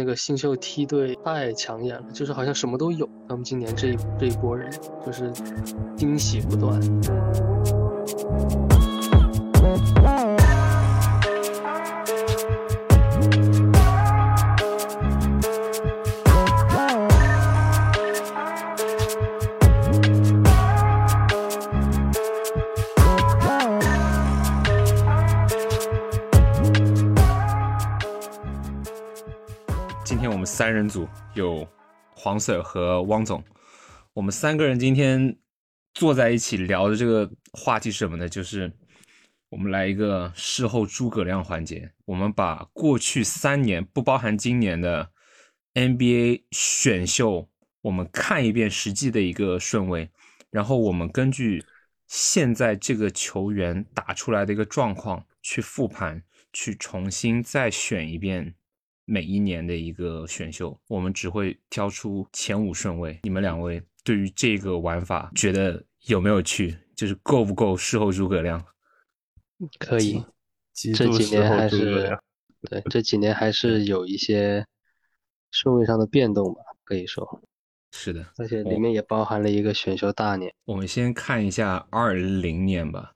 [0.00, 3.06] 那个新秀梯队太抢眼了，就是好像什么都有。
[3.28, 4.72] 他们今年这一这一波人，
[5.04, 5.30] 就是
[5.94, 6.80] 惊喜不断。
[30.70, 31.68] 三人组有
[32.14, 33.42] 黄 Sir 和汪总，
[34.12, 35.36] 我们三个人今天
[35.94, 38.28] 坐在一起聊的这个话题是什么呢？
[38.28, 38.72] 就是
[39.48, 45.10] 我们来一个事后诸葛亮环节，我们把过去三年不包含今年的
[45.74, 47.48] NBA 选秀，
[47.80, 50.08] 我们看一遍实际的一个顺位，
[50.52, 51.64] 然后我们根据
[52.06, 58.54] 现在这个球员打出来的一个状况去复盘，去重新再选一遍。
[59.10, 63.18] 每一年的一个选秀，我们只会挑出前五顺位。
[63.24, 66.78] 你们两位对于这个玩法觉得有没有趣？
[66.94, 68.64] 就是够不够事后诸葛亮？
[69.80, 70.24] 可以，
[70.94, 72.16] 这几年还是
[72.70, 74.64] 对这几年还是有一些
[75.50, 77.42] 顺位上的变动吧，可以说
[77.90, 78.24] 是的。
[78.38, 80.54] 而且里面也包含了一个选秀大年。
[80.66, 83.14] 我们先看一下二零年吧。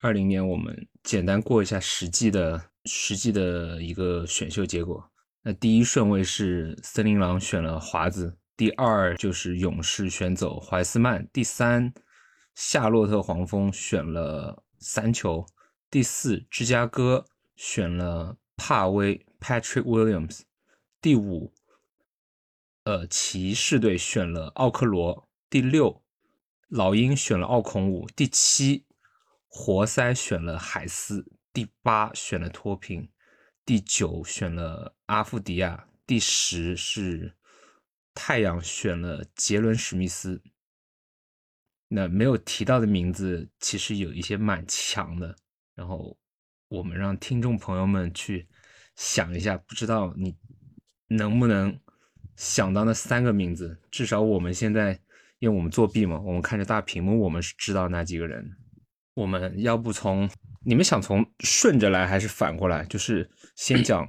[0.00, 5.08] 二零年我们简单过一下实际的实际的一个选秀结果。
[5.48, 11.94] 那第一顺位是森林狼选了华子，第二就是勇士选走怀斯曼，第三
[12.56, 15.46] 夏洛特黄蜂选了三球，
[15.88, 17.24] 第四芝加哥
[17.54, 20.40] 选了帕威 Patrick Williams，
[21.00, 21.54] 第五
[22.82, 26.02] 呃骑士队选了奥克罗，第六
[26.66, 28.84] 老鹰选了奥孔武，第七
[29.46, 33.08] 活塞选了海斯，第八选了托平。
[33.66, 37.34] 第九选了阿夫迪亚，第十是
[38.14, 40.40] 太阳选了杰伦史密斯。
[41.88, 45.34] 那没有提到的名字其实有一些蛮强的，
[45.74, 46.16] 然后
[46.68, 48.46] 我们让听众朋友们去
[48.94, 50.36] 想一下，不知道你
[51.08, 51.76] 能不能
[52.36, 53.80] 想到那三个名字？
[53.90, 54.92] 至少我们现在
[55.40, 58.56] 因为我们作弊嘛，我们看着大屏幕，我们是知道那几个人。
[59.14, 60.30] 我们要不从？
[60.66, 62.84] 你们想从顺着来还是反过来？
[62.86, 64.04] 就是先 讲，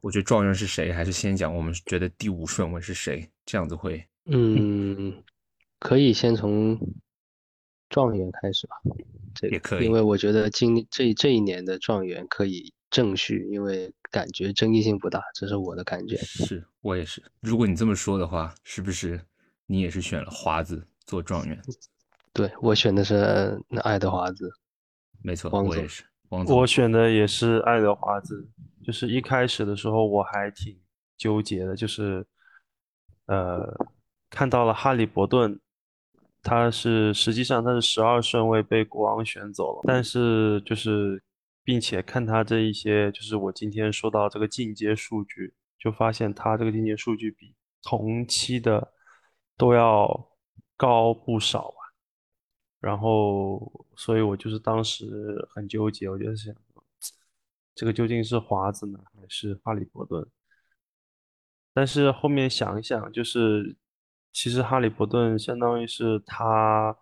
[0.00, 3.28] 我觉得状元是谁，还是先讲我们觉得第五顺位是谁？
[3.44, 5.22] 这样子会，嗯，
[5.78, 6.80] 可以先从
[7.90, 8.76] 状元开始吧，
[9.34, 16.16] 这也可以，因为我觉得今这这一年的状元可以正序，因为感觉争议性不大，这是我的感觉。
[16.16, 17.22] 是我也是。
[17.40, 19.20] 如果你这么说的话，是不是
[19.66, 21.60] 你也是选了华子做状元？
[22.32, 24.50] 对我选的是那爱德华兹。
[25.22, 26.04] 没错，我也是。
[26.30, 28.48] 我选的也是爱德华兹。
[28.84, 30.78] 就是一开始的时候我还挺
[31.16, 32.26] 纠结的，就是
[33.26, 33.66] 呃
[34.30, 35.60] 看到了哈利伯顿，
[36.42, 41.22] 他是实际上他是十二顺位被国王选走了，但是就是
[41.62, 48.92] 并且看他这一些，就是我今天说到这个进阶数据，就发现他这个进阶数据比同期的
[49.56, 50.28] 都要
[50.76, 51.74] 高不少。
[52.80, 55.06] 然后，所以我就是当时
[55.50, 56.54] 很纠结，我就想，
[57.74, 60.26] 这个究竟是华子呢，还是哈利伯顿？
[61.72, 63.76] 但是后面想一想，就是
[64.32, 66.96] 其实哈利伯顿相当于是他，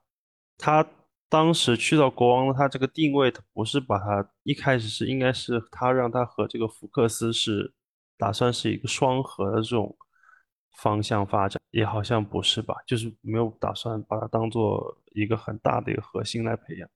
[0.59, 0.87] 他
[1.28, 7.75] 当时去到国王，他这个定位，他不是把他一开始是应该是他让他和这个福克斯是
[8.16, 9.97] 打算是一个双核的这种
[10.76, 12.75] 方向发展，也好像不是吧？
[12.87, 14.97] 就是没有打算把它当做。
[15.16, 16.87] 一个很大的一个核心来培养，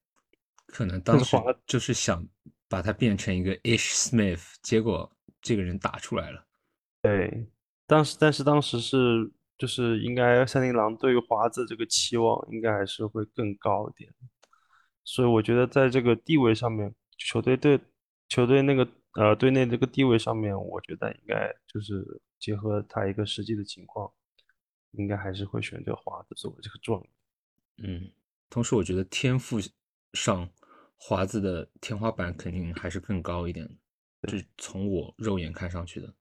[0.66, 2.22] 可能当时就是想
[2.68, 5.10] 把它变成一个 Ish Smith，结果
[5.40, 6.44] 这个人打出来了。
[7.00, 7.48] 对，
[7.86, 14.12] 当时但是当时是就是应该三林狼对于华子这个期望应该还是会更高一点，
[15.02, 17.80] 所以我觉得在这个地位上面，球队对
[18.28, 24.10] 球队那个呃队内这个地位上面，我觉得应该就是结合他一个实际的情况，
[24.92, 27.10] 应该还是会选择华子作为这个状元。
[27.76, 28.10] 嗯，
[28.48, 29.60] 同时我觉得天赋
[30.14, 30.50] 上
[30.96, 33.68] 华子的天花板肯定还是更高一点
[34.22, 36.12] 的，是从我肉眼看上去的。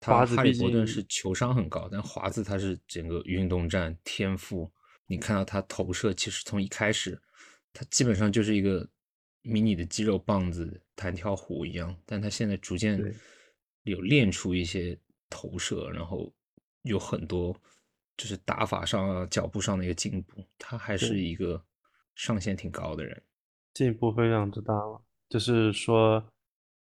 [0.00, 4.72] 他哈利伯顿是球商很高，但华子他是整个运动战天赋。
[5.06, 7.20] 你看到他投射，其实从一开始
[7.72, 8.88] 他基本上就是一个
[9.42, 12.98] 迷你的肌肉棒子、弹跳虎一样，但他现在逐渐
[13.84, 14.98] 有练出一些
[15.28, 16.32] 投射，然后
[16.82, 17.56] 有很多。
[18.14, 21.60] 就是打法上啊、脚步上的一个进步，他还是一个
[22.14, 23.20] 上限挺高的人，
[23.72, 25.02] 进步非常之大了。
[25.30, 26.22] 就是说，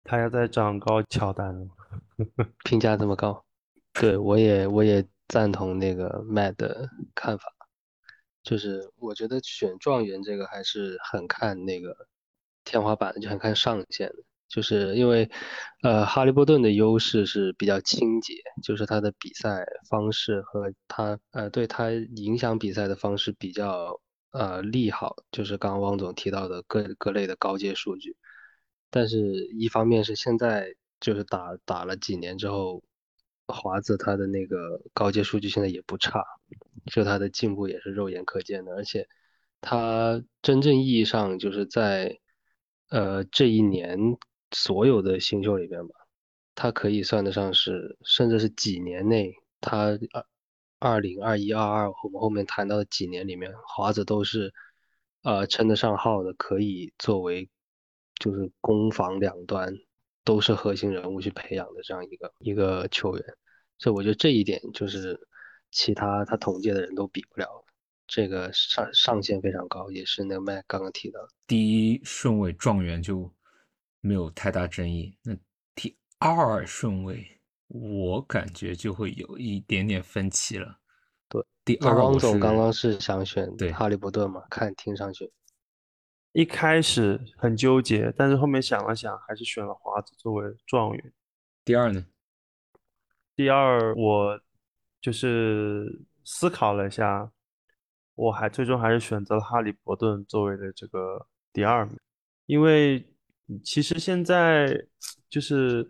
[0.02, 1.68] 他要在长高，乔丹了，
[2.64, 3.44] 评价这么高，
[3.92, 7.44] 对，我也我也赞同那个 Matt 的看法，
[8.42, 12.08] 就是我觉得选状元这个还是很看那个
[12.64, 14.24] 天花板，就很看上限的。
[14.48, 15.30] 就是因为，
[15.82, 24.00] 呃，哈利波顿的优势是比较清洁，就是他的比赛方式和他呃对他影响比赛的方式比较
[24.30, 28.16] 呃利好，就是刚刚汪总提到的各各类的高阶数据。
[28.90, 29.18] 但是，
[29.58, 32.82] 一方面是现在就是打打了几年之后，
[33.46, 36.24] 华子他的那个高阶数据现在也不差，
[36.90, 39.06] 就他的进步也是肉眼可见的，而且
[39.60, 42.18] 他真正意义上就是在
[42.88, 43.98] 呃这一年
[44.50, 45.94] 所有的新秀里边吧，
[46.54, 50.26] 他可以算得上是，甚至是几年内他二
[50.78, 54.52] 二零二一二二我们后面谈到的几年里面，华子都是
[55.22, 57.48] 呃称得上号的，可以作为。
[58.20, 59.72] 就是攻防两端
[60.24, 63.24] 都是核心人物去培养的这样一个一个球员，
[63.78, 65.16] 所以我觉得这一点就是
[65.70, 67.64] 其他他同届的人都比不了，
[68.08, 73.32] 这个上上限非常高，也是那个麦刚刚提到的第一顺位状元就
[74.00, 75.36] 没有太大争议，那
[75.74, 80.78] 第二顺位我感觉就会有一点点分歧了。
[81.28, 84.42] 对，第二汪总刚刚是想选对哈利波特嘛？
[84.48, 85.32] 看听上去。
[86.32, 91.12] 一开始很纠结，但是后面想了想，还是选了华子作为状元。
[91.64, 92.06] 第二呢？
[93.34, 94.40] 第二，我
[95.00, 97.32] 就是思考了一下，
[98.14, 101.98] 我还最终还是选择了哈利伯顿作为的这个第二名，
[102.46, 103.04] 因为
[103.64, 104.86] 其实现在
[105.30, 105.88] 就是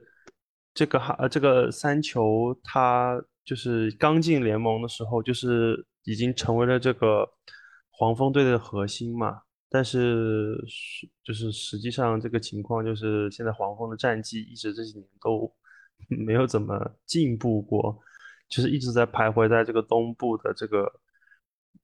[0.74, 7.28] 这个哈这个三球，他就是刚进联盟的时候，就是已经成为了这个
[7.90, 9.42] 黄蜂队的核心嘛。
[9.70, 10.56] 但是
[11.22, 15.52] 就是实际上这个情况就是现在黄蜂的战绩一直这几年都
[16.08, 17.98] 没有怎么进步过，
[18.48, 20.90] 就是一直在徘徊在这个东部的这个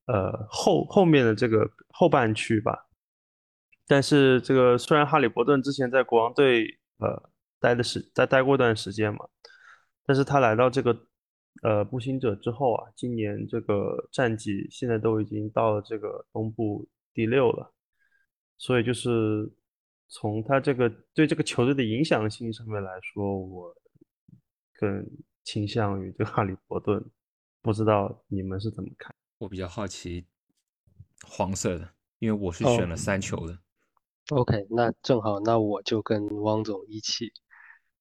[0.07, 2.84] 呃后后面的这个后半区吧。
[3.87, 9.29] 但是这个虽然哈利伯顿之前在国王队呃待的时在待过一段时间嘛，
[10.07, 11.07] 但是他来到这个
[11.63, 17.73] 呃步行者之后啊，今年这个战绩现在都已经到了这个东部第六了。
[18.57, 19.53] 所以就是
[20.09, 23.75] 从他这个对这个球队的影响性上面来说，我
[24.75, 25.05] 更
[25.43, 27.05] 倾向于这个哈利伯顿。
[27.61, 29.15] 不知道你们是怎么看？
[29.39, 30.27] 我比较好奇
[31.27, 33.59] 黄色的，因为我是选了三球的。
[34.31, 37.33] OK，那正好，那我就跟汪总一起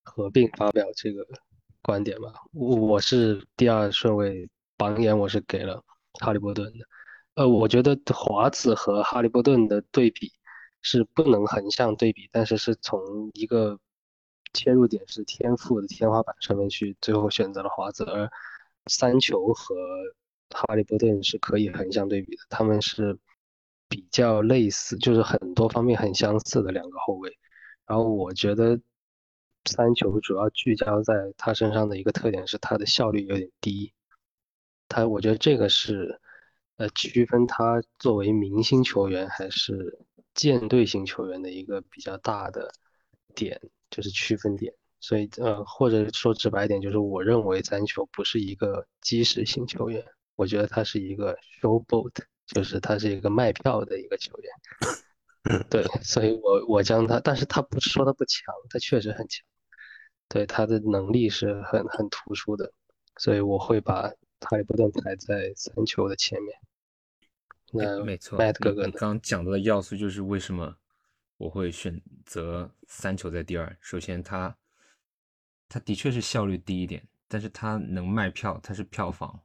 [0.04, 1.26] 合并发表这个
[1.82, 2.34] 观点吧。
[2.54, 5.84] 我是第二顺位榜眼，我是给了
[6.22, 6.86] 哈利波顿的。
[7.36, 10.32] 呃，我觉得华子和哈利波顿的对比。
[10.86, 13.80] 是不能横向对比，但是是从一个
[14.52, 18.30] 切入点是天赋的天花板上面去，最后选择了华子，而
[18.88, 19.74] 三球和
[20.50, 23.18] 哈利波特是可以横向对比的，他们是
[23.94, 27.38] 比较类似，就是很多方面很相似的两个后卫。
[27.86, 28.80] 然后我觉得
[29.66, 33.94] 三球主要聚焦在他身上的一个特点是他的效率有点低，
[34.88, 36.20] 他我觉得这个是
[36.78, 40.00] 呃区分他作为明星球员还是。
[40.36, 42.74] 舰队型球员的一个比较大的
[43.36, 43.62] 点
[43.92, 50.04] 就是区分点，所以呃或者说直白点就是我认为三球不是一个基石型球员，
[50.36, 52.14] 我觉得他是一个 showboat，
[52.48, 54.52] 就是他是一个卖票的一个球员。
[55.70, 59.46] 对，所以我我将他，但是他不是说他不强，他确实很强，
[60.30, 62.72] 对他的能力是很很突出的，
[63.18, 64.04] 所以我会把
[64.40, 66.58] 哈利波特排在三球的前面。
[67.74, 70.78] 那没错，哥哥，你刚讲到的要素就是为什么
[71.36, 73.78] 我会选择三球在第二。
[73.82, 74.56] 首先，他
[75.68, 79.42] 他的确是效率低一点，但是他能卖票，他是票房，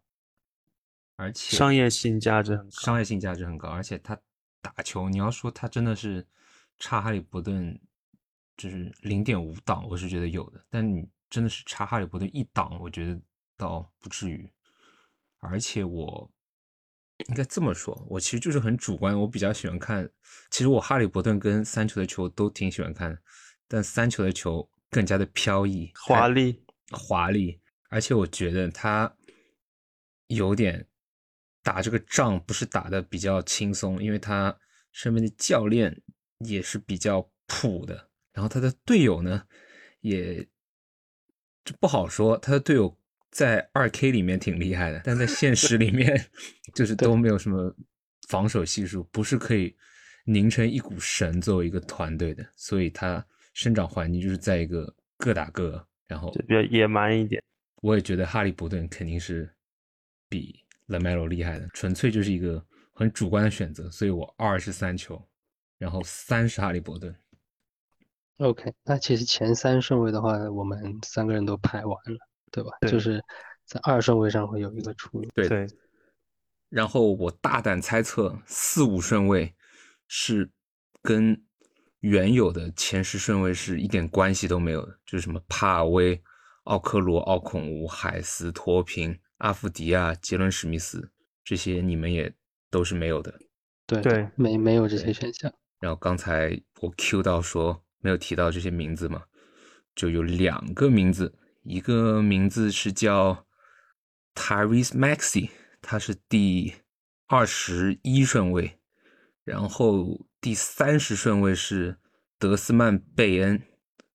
[1.18, 3.68] 而且商业性价值很高，商业性价值很高。
[3.68, 4.18] 而且他
[4.62, 6.26] 打球，你要说他真的是
[6.78, 7.78] 差哈利伯顿，
[8.56, 10.64] 就是零点五档，我是觉得有的。
[10.70, 13.20] 但你真的是差哈利伯顿一档，我觉得
[13.56, 14.50] 倒不至于。
[15.40, 16.30] 而且我。
[17.26, 20.08] 应该这么说，我其实就是很主观，我比较喜欢看。
[20.52, 23.20] 其实我哈利伯顿跟三球的球都挺喜欢看，
[23.66, 27.60] 但三球的球更加的飘逸、华丽、华丽，
[27.90, 29.12] 而且我觉得他
[30.28, 30.86] 有点
[31.68, 34.58] 打这个仗不是打的比较轻松，因为他
[34.92, 35.94] 身边的教练
[36.38, 39.44] 也是比较普的，然后他的队友呢
[40.00, 40.48] 也
[41.62, 42.96] 这不好说，他的队友。
[43.30, 46.08] 在二 K 里面挺厉害的，但在现实里面
[46.74, 47.76] 就是都没有什么
[48.26, 49.76] 防守系数，不是可以
[50.24, 57.42] 凝成一股绳作为一个团队的，所以他生长环境就是在一个各打各，然后就比较野蛮一点。
[57.82, 59.54] 我也觉得哈利伯顿肯定是
[60.26, 65.22] 比 Lamelo 厉害的，纯粹就是一个很主观的选择，所以我二是三球，
[65.78, 67.14] 然后三是哈利伯顿。
[68.38, 72.18] OK，那其实前三顺位的话，我们三个人都排完了，
[72.50, 72.70] 对吧？
[72.80, 73.22] 对就是
[73.64, 75.28] 在二顺位上会有一个出入。
[75.34, 75.66] 对对，
[76.68, 79.54] 然后我大胆猜测，四五顺位
[80.06, 80.50] 是
[81.02, 81.44] 跟
[82.00, 86.22] 原有的前十顺位是一点关系都没有的，就是什么帕尔威、
[86.62, 91.10] 奥克罗、奥孔乌、海斯、托平、阿夫迪亚、杰伦史密斯
[91.42, 92.32] 这些，你们也
[92.70, 93.40] 都是没有的。
[93.86, 95.52] 对对没没有这些选项。
[95.80, 99.24] 然后刚才我 Q 到说没有提到这些名字嘛，
[99.94, 103.46] 就有两个名字，一个名字是叫
[104.34, 106.74] Tyrese Maxey，他是第
[107.26, 108.78] 二十一顺位，
[109.44, 111.96] 然后第三十顺位是
[112.38, 113.62] 德斯曼贝恩，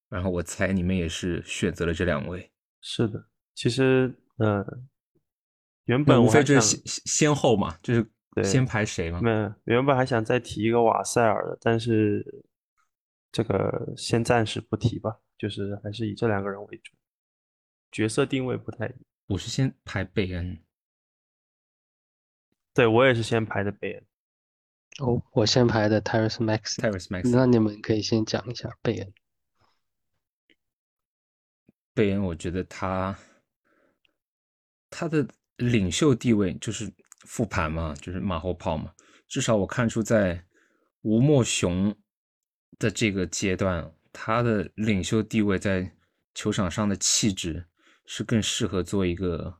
[0.10, 2.51] 然后我猜你们也是选择了这两位，
[2.82, 3.27] 是的。
[3.56, 4.65] 其实，呃，
[5.86, 9.20] 原本无非就是先先后嘛，就是对先排谁嘛。
[9.22, 12.44] 没有，原本还想再提一个瓦塞尔的，但是
[13.32, 16.94] 这个先暂时不提吧，就是还是以这两个人为主，
[17.92, 19.00] 角色定位不太一样。
[19.28, 20.63] 我是先排贝恩，
[22.74, 24.06] 对，我也是先排的贝恩。
[25.00, 27.32] 哦，我先排的 Tyrese Maxey，Tyrese Maxey。
[27.32, 29.13] 那你们可以先讲一下贝恩。
[31.94, 33.18] 贝恩，我觉得他
[34.90, 36.92] 他的领袖地位就是
[37.26, 38.92] 复盘嘛，就是马后炮嘛。
[39.28, 40.46] 至少我看出在
[41.02, 41.96] 吴莫雄
[42.78, 45.96] 的这个阶段，他的领袖地位在
[46.34, 47.66] 球场上的气质
[48.06, 49.60] 是更适合做一个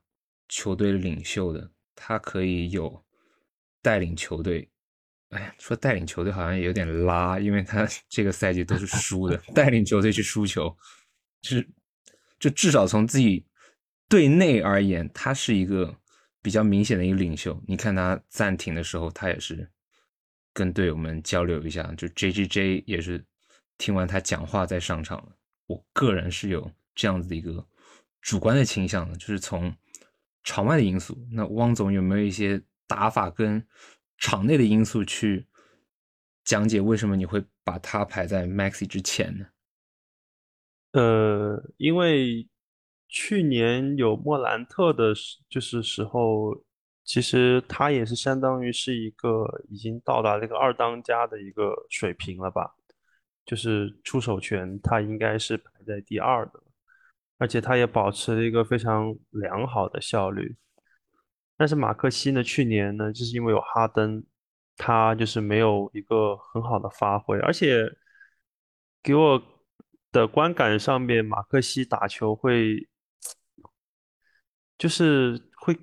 [0.50, 1.72] 球队领袖的。
[1.96, 3.06] 他可以有
[3.82, 4.70] 带领球队，
[5.30, 10.76] 哎呀，说带领球队好像也有点拉，因为他 这个赛季都是输的， 带领球队去输球，
[11.42, 11.70] 就是
[12.40, 13.46] 就至少从自己
[14.14, 15.98] 队内而言，他是一个
[16.40, 17.60] 比较明显的一个领袖。
[17.68, 19.68] 你看他暂停的时候，他也是
[20.54, 23.26] 跟队友们交流一下，就 J J J 也是
[23.80, 25.36] 听完他讲话再上场的。
[25.66, 27.68] 我个人是有这样子的一个
[28.22, 29.76] 主观的倾向的，就是从
[30.44, 31.18] 场外的因素。
[31.32, 33.66] 那汪总有没有一些打法跟
[34.20, 35.48] 场内的因素去
[36.44, 39.48] 讲解为什么你会把他排在 Maxi 之前呢？
[40.92, 42.48] 呃，因为
[43.14, 46.52] 去年有莫兰特的时，就是时候，
[47.04, 52.74] 其实他也是相当于是一个已经到达这个二当家的一个水平了吧，
[53.46, 56.60] 就是出手权他应该是排在第二的，
[57.38, 60.56] 而且他也保持了一个非常良好的效率。
[61.56, 64.24] 但是马克西呢，去年呢，就是因为有哈登，
[64.76, 67.86] 他就是没有一个很好的发挥，而且
[69.04, 69.40] 给我
[70.12, 72.88] 的观感上面，马克西打球会
[74.84, 75.78] 就是会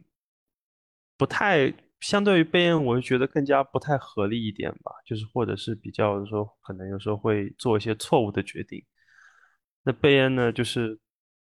[1.17, 8.85] 不太，相对于贝恩，我就觉得更加不太合理一点吧，就是或者是比较说，可能有时候会做一些错误的决定。
[9.85, 11.01] 那贝恩呢，就是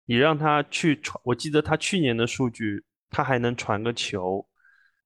[0.06, 4.48] 你让他去传，我记得他去年的数据，他还能传个球，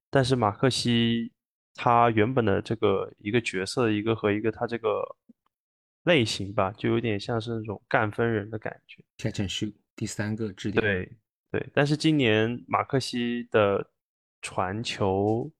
[0.09, 1.33] 但是马克西
[1.75, 5.03] 他原本的这个一个角色，一个和一个他这个
[6.03, 9.03] 类型吧，就有点像是那种干分人的感觉。
[9.17, 10.79] Catch and shoot 第三个制定。
[10.79, 11.17] 对
[11.51, 13.89] 对，但是今年马克西的
[14.41, 15.51] 传球，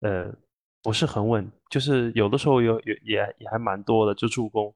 [0.00, 0.34] 呃，
[0.82, 4.74] 不是很稳，就是有的时候有有也也还蛮多的，就助攻，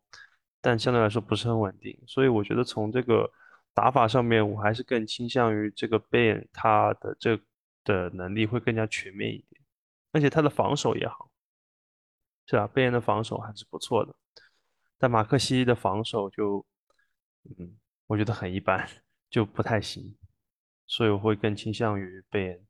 [0.61, 3.31] 但相对来说不是很稳定，所以我觉得从这个
[3.73, 7.41] 打法上面，我还是更倾向于这个贝恩他的这
[7.83, 9.63] 的能力会更加全面一点，
[10.13, 11.31] 而且他的防守也好，
[12.47, 12.67] 是吧？
[12.67, 14.15] 贝恩的防守还是不错的，
[14.99, 16.67] 但马克西的防守就，
[17.59, 18.87] 嗯，我觉得很一般。
[19.35, 20.14] 就不太行，
[20.87, 22.67] 所以我会更倾向于贝恩。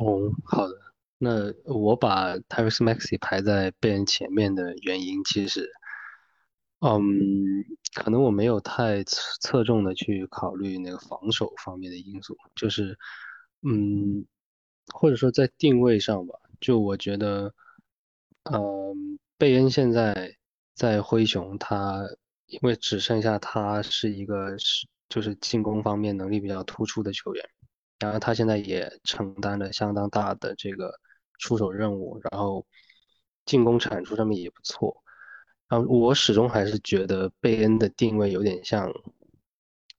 [0.00, 0.74] 哦，好的。
[1.18, 5.70] 那我把 t y r e s Maxey 排在贝恩前面的原因，其实，
[6.80, 7.02] 嗯，
[7.92, 12.98] 可能我没有太侧侧重的去考虑那个防守方面的因素，就是，
[13.60, 14.24] 嗯，
[14.94, 17.52] 或者说在定位上吧，就我觉得，
[18.44, 20.38] 嗯，贝恩现在
[20.74, 22.02] 在灰熊，他
[22.46, 27.44] 因为只剩下他是一个是就是进攻方面能力比较突出的球员。
[28.00, 30.92] 然后他现在也承担了相当大的这个
[31.38, 32.66] 出手任务，然后
[33.46, 34.94] 进攻产出上面也不错。
[35.68, 38.92] 然后我始终还是觉得贝恩的定位有点像，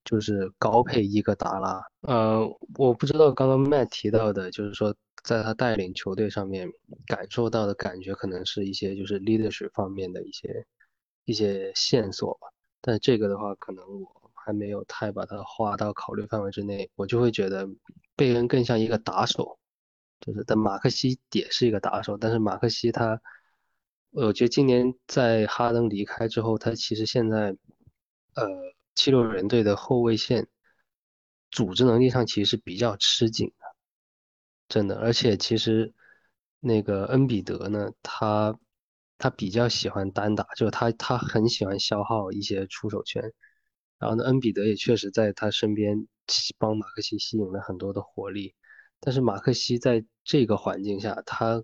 [0.03, 1.81] 就是高配伊戈达拉。
[2.01, 2.45] 呃，
[2.77, 6.69] 我不知道刚刚麦提到的，就是说在他带领球队上面
[7.07, 10.65] 感受到的感觉，可能是一些就是 leadership 方面的一些
[11.25, 12.47] 一些线索吧。
[12.81, 16.87] 但这个的话，可能我还没有太把它划到考虑范围之内。
[16.95, 17.67] 我就会觉得
[18.15, 19.57] 贝恩更像一个打手，
[20.19, 23.19] 就是但马克西也是一个打手，但是马克西他，
[24.11, 27.55] 我觉得今年在哈登离开之后，他其实现在，
[28.35, 28.47] 呃，
[28.93, 30.47] 七六人队的后卫线
[31.49, 33.65] 组织能力上其实是比较吃紧的，
[34.69, 34.99] 真的。
[34.99, 35.91] 而且其实
[36.59, 38.55] 那个恩比德呢，他。
[39.17, 43.31] 他比较喜欢单打，就是他他很喜欢消耗一些出手权，
[43.97, 46.07] 然后呢，恩比德也确实在他身边
[46.57, 48.53] 帮马克西吸引了很多的火力，
[48.99, 51.63] 但是马克西在这个环境下，他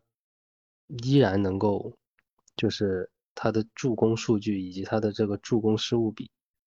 [1.03, 1.97] 依然能够，
[2.55, 6.31] 就是他的助攻数据以及他的这个助攻失误比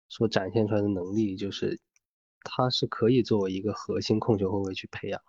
[0.09, 1.79] 所展现出来的能力，就是
[2.45, 5.21] 他是可以作为一个核心控球后卫去培养，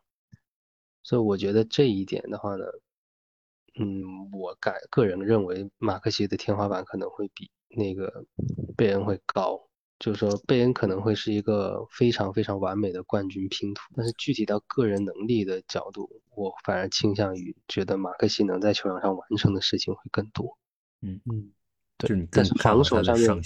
[1.02, 2.66] 所以我觉得这一点的话呢。
[3.80, 8.24] 嗯，我感个人认为马克西的天花板可能会比那个
[8.78, 9.60] 贝恩会高，
[9.98, 20.58] 就是说贝恩可能会是一个非常非常完美的冠军拼图，但是具体到个人能力的角度，我反而倾向于觉得马克西能在球场上完成的事情会更多。
[21.02, 21.52] 嗯嗯，
[21.98, 23.42] 对，但是防守上面，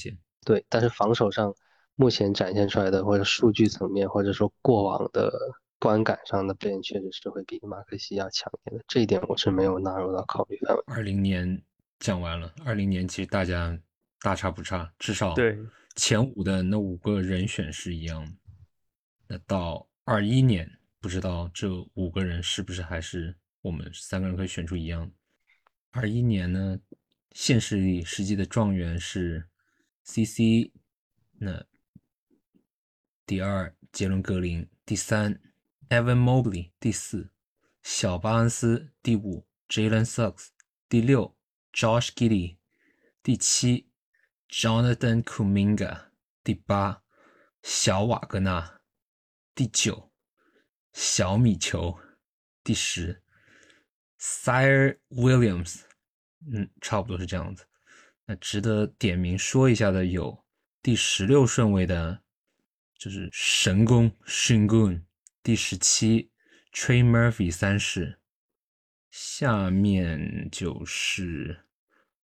[0.45, 1.55] 对，但是防守上
[1.95, 5.31] 目前展现出来的或者数据层面，或者说过往的。
[5.79, 10.83] 观感上的贝恩确实是会比马克西要强一点的，这一点我是没有纳入到考虑范围。
[10.87, 11.61] 二零年
[11.99, 13.79] 讲完了，二零年其实大家
[14.21, 15.55] 大差不差，至少对
[15.95, 18.31] 前五的那五个人选是一样的。
[19.27, 25.11] 那到二一年，不知道这五个人是不是还是我们三个人可以选出一样。
[25.91, 26.79] 二一年呢，
[27.33, 29.47] 现实里实际的状元是
[30.05, 30.71] CC，
[31.33, 31.63] 那
[33.27, 35.39] 第二杰伦格林，第三。
[35.89, 37.31] Evan Mobley 第四，
[37.81, 40.47] 小巴恩斯第五，Jalen Suggs
[40.89, 41.37] 第六
[41.71, 42.57] ，Josh Giddy
[43.23, 43.89] 第七
[44.49, 46.09] ，Jonathan Kuminga
[46.43, 47.03] 第八，
[47.63, 48.81] 小瓦格纳
[49.55, 50.11] 第九，
[50.91, 51.97] 小米球
[52.65, 53.23] 第十
[54.19, 55.83] ，Sire Williams，
[56.51, 57.65] 嗯，差不多是这样子。
[58.25, 60.45] 那值得点名说一下的有
[60.81, 62.21] 第十六顺位的，
[62.97, 65.06] 就是神功 Shingun。
[65.43, 66.31] 第十七
[66.73, 68.19] ，Trey Murphy 三世，
[69.09, 71.65] 下面就是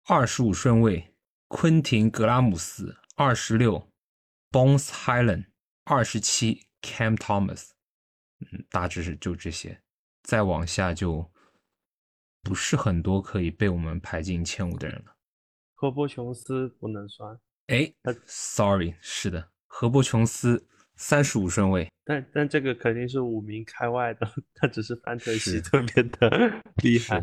[0.06, 1.16] 二十五顺位，
[1.48, 3.92] 昆廷格拉姆斯二十六
[4.52, 5.48] ，Bones Highland
[5.84, 7.72] 二十七，Cam Thomas，
[8.40, 9.82] 嗯，大致是就这些，
[10.22, 11.32] 再往下就
[12.44, 15.18] 不是很多可以被我们排进前五的人了。
[15.74, 17.92] 何伯琼斯不能算，哎
[18.28, 20.68] ，Sorry，是的，何伯琼斯。
[20.98, 26.30] 三十五顺位，但但这个肯定是五名开外的， 他只是范特西特别的
[26.84, 27.22] 厉害，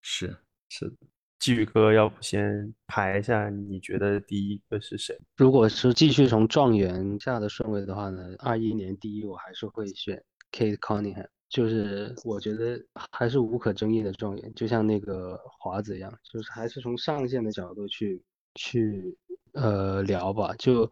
[0.00, 0.36] 是
[0.68, 0.96] 是的。
[1.38, 5.14] 季宇哥，要不先排一下，你觉得第一个是谁？
[5.36, 12.80] 如果是继续从状元下的顺位的话呢，二一年第一我还是会选 Kate Cunningham，就是我觉得
[13.12, 18.22] 还是无可争议的状元，就像那个华子一样，就是还是从上限的角度去
[18.54, 19.14] 去
[19.52, 20.90] 呃聊吧，就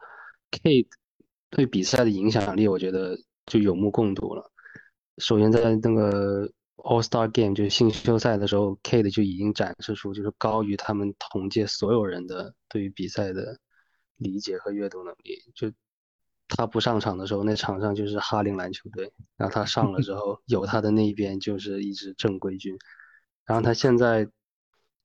[0.51, 0.89] Kate。
[1.55, 4.51] 对比赛的影响力，我觉得就有目共睹了。
[5.19, 13.57] 首先，在那个 All Star Game 就是新秀赛的时候，Kate 就已经展示出就是高于他们同届所有人的对于比赛的
[14.17, 15.39] 理解和阅读能力。
[15.55, 15.71] 就
[16.49, 22.77] 他不上场的时候，那场上就是哈林篮球队；然后他上了之 后，有他的那一边就是一支正规军。
[23.47, 24.29] 然后他现在，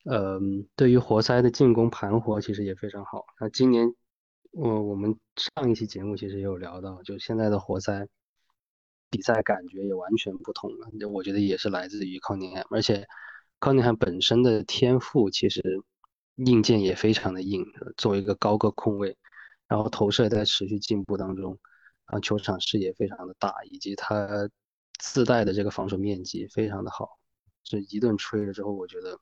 [0.06, 3.24] 嗯，对于活塞的进攻盘活其实也非常好。
[3.40, 3.94] 那今年。
[4.52, 8.08] 我我们上一期节目其实也有聊到，就现在的活塞
[9.10, 10.90] 比赛感觉也完全不同了。
[11.10, 13.08] 我觉得也是来自于康宁汉，而且
[13.60, 15.62] 康宁汉本身的天赋其实
[16.36, 17.64] 硬件也非常的硬，
[17.96, 19.18] 作为一个高个控卫，
[19.68, 21.60] 然后投射在持续进步当中，
[22.08, 24.50] 然后球场视野非常的大，以及他
[25.00, 27.20] 自带的这个防守面积非常的好。
[27.64, 29.20] 这一顿吹了之后，我觉得，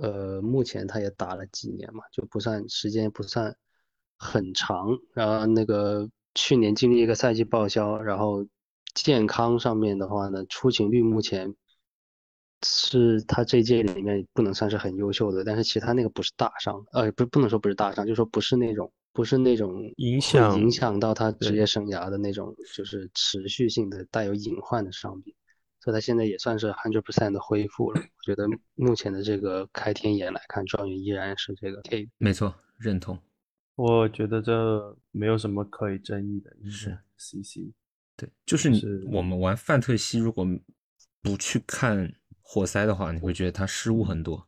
[0.00, 3.56] 呃，目前他也打了几年嘛，就不算时间不算。
[4.22, 8.46] 很长，然后那个去年经历一个赛季报销，然后
[8.94, 11.54] 健康上面的话呢，出勤率目前
[12.62, 25.34] 是他这届里面不能算是很优秀的，但是其他那个不是大伤，呃，不不能说不是大伤，就说不是那种不是那种影响影响到他职业生涯的那种，就是持续性的带有隐患的伤病，
[25.80, 27.98] 所以他现在也算是 hundred percent 的恢复了。
[28.00, 33.18] 我觉得目前的这个开天眼来看，状元依然是这个 K，没错，认同。
[33.82, 36.98] 我觉得这没有什么可以争议的，是。
[37.16, 37.72] CC，
[38.14, 38.70] 对，就是
[39.06, 40.46] 我们玩范特西，如果
[41.22, 42.12] 不去看
[42.42, 44.46] 活塞的话，你会觉得他失误很多，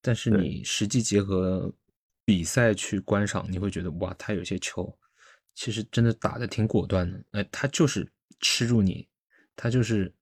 [0.00, 1.72] 但是你实际结合
[2.24, 4.98] 比赛去观赏，你会觉得哇，他有些球
[5.54, 7.24] 其实真的打的挺果断的。
[7.32, 8.08] 哎，他就是
[8.40, 9.08] 吃住你，
[9.54, 10.12] 他就是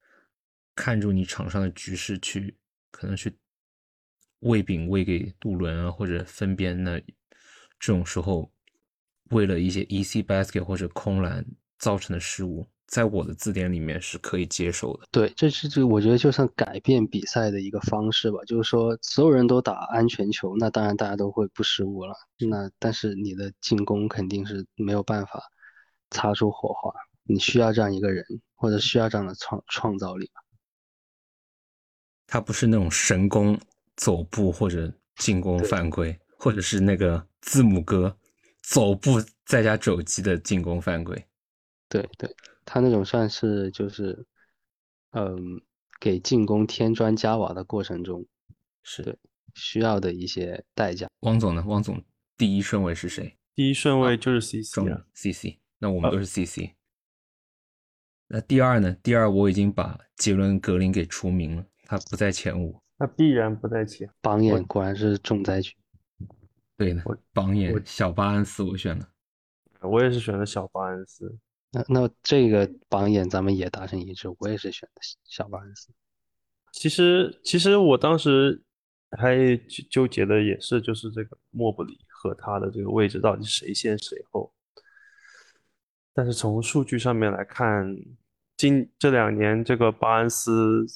[0.75, 2.55] 看住你场上的局势去，
[2.91, 3.35] 可能去
[4.41, 7.01] 喂饼喂给杜伦啊，或者分边那
[7.79, 8.51] 这种时候，
[9.31, 11.45] 为了一些 easy basket 或者空篮
[11.79, 12.67] 造成的失误。
[12.87, 15.09] 在我的字典里面是可以接受的。
[15.11, 18.39] 对，这是这个，我觉得就算改变比赛的一个方式吧。
[18.47, 22.15] 就是说，所有人都打安全球，那当然大家都会不失误了。
[22.39, 25.43] 那但是你的进攻肯定是没有办法
[26.13, 26.93] 擦出火花，
[27.25, 30.31] 你需要这样一个人，或者需要这样的创创造力。
[32.29, 33.59] 他不是那种神功
[33.97, 38.19] 走步或者进攻犯规，或者是那个字母哥
[38.63, 41.27] 走步再加肘击的进攻犯规。
[41.89, 42.29] 对对。
[42.69, 44.27] 他那种算是就是，
[45.13, 45.39] 嗯，
[46.01, 48.27] 给进攻添砖加瓦的过程中，
[48.83, 49.17] 是对
[49.55, 51.09] 需要的一些代价。
[51.21, 51.63] 汪总呢？
[51.69, 52.03] 汪总
[52.37, 53.39] 第一顺位是谁？
[53.55, 55.59] 第一顺位就是 CC 啊，CC。
[55.79, 56.73] 那我们都是 CC。
[58.27, 58.97] 那第二呢？
[59.01, 62.83] 第二我已经把杰伦格林给除名了，他不在前五。
[62.99, 64.11] 那必然不在前。
[64.21, 65.77] 榜眼果然是重灾区。
[66.77, 69.09] 对的，榜眼小巴恩斯我选了。
[69.81, 71.39] 我也是选的小巴恩斯。
[71.73, 75.93] 那那这个榜眼咱们也达成一致，我也是选的小巴恩斯。
[76.73, 78.63] 其实其实我当时
[79.11, 79.57] 还
[79.91, 84.53] 纠结的也是就是这个莫布里和他的这个位置到底谁先谁后。
[86.13, 87.95] 但是从数据上面来看，
[88.57, 90.87] 今这两年这个巴恩斯，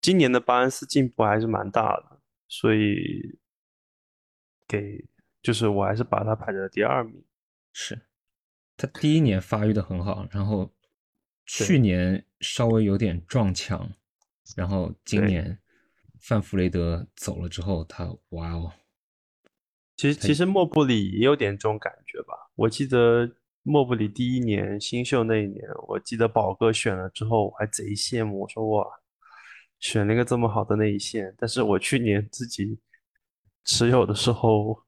[0.00, 3.38] 今年的巴恩斯进步还是蛮大的，所以
[4.66, 5.04] 给
[5.42, 7.22] 就是我还是把他排在了第二名。
[7.72, 8.00] 是。
[8.76, 10.70] 他第一年发育的很好，然后
[11.46, 13.90] 去年稍微有点撞墙，
[14.54, 15.58] 然后今年
[16.20, 18.72] 范弗雷德走了之后，他哇哦！
[19.96, 22.34] 其实其实莫布里也有点这种感觉吧。
[22.54, 28.86] 我记得莫布里第一年新秀那一年，我记得宝哥选了之后，我还贼羡慕，我说哇，
[29.78, 31.34] 选了一个这么好的内线。
[31.38, 32.78] 但是我去年自己
[33.66, 34.82] 持有的时候，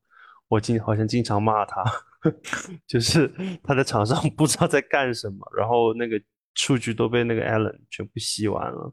[0.48, 1.84] 我经好像经常骂他。
[2.84, 6.20] 就是他在场上 不知道在干什么，然后那个
[6.54, 8.92] 数据都被那个 Allen 全部吸完了，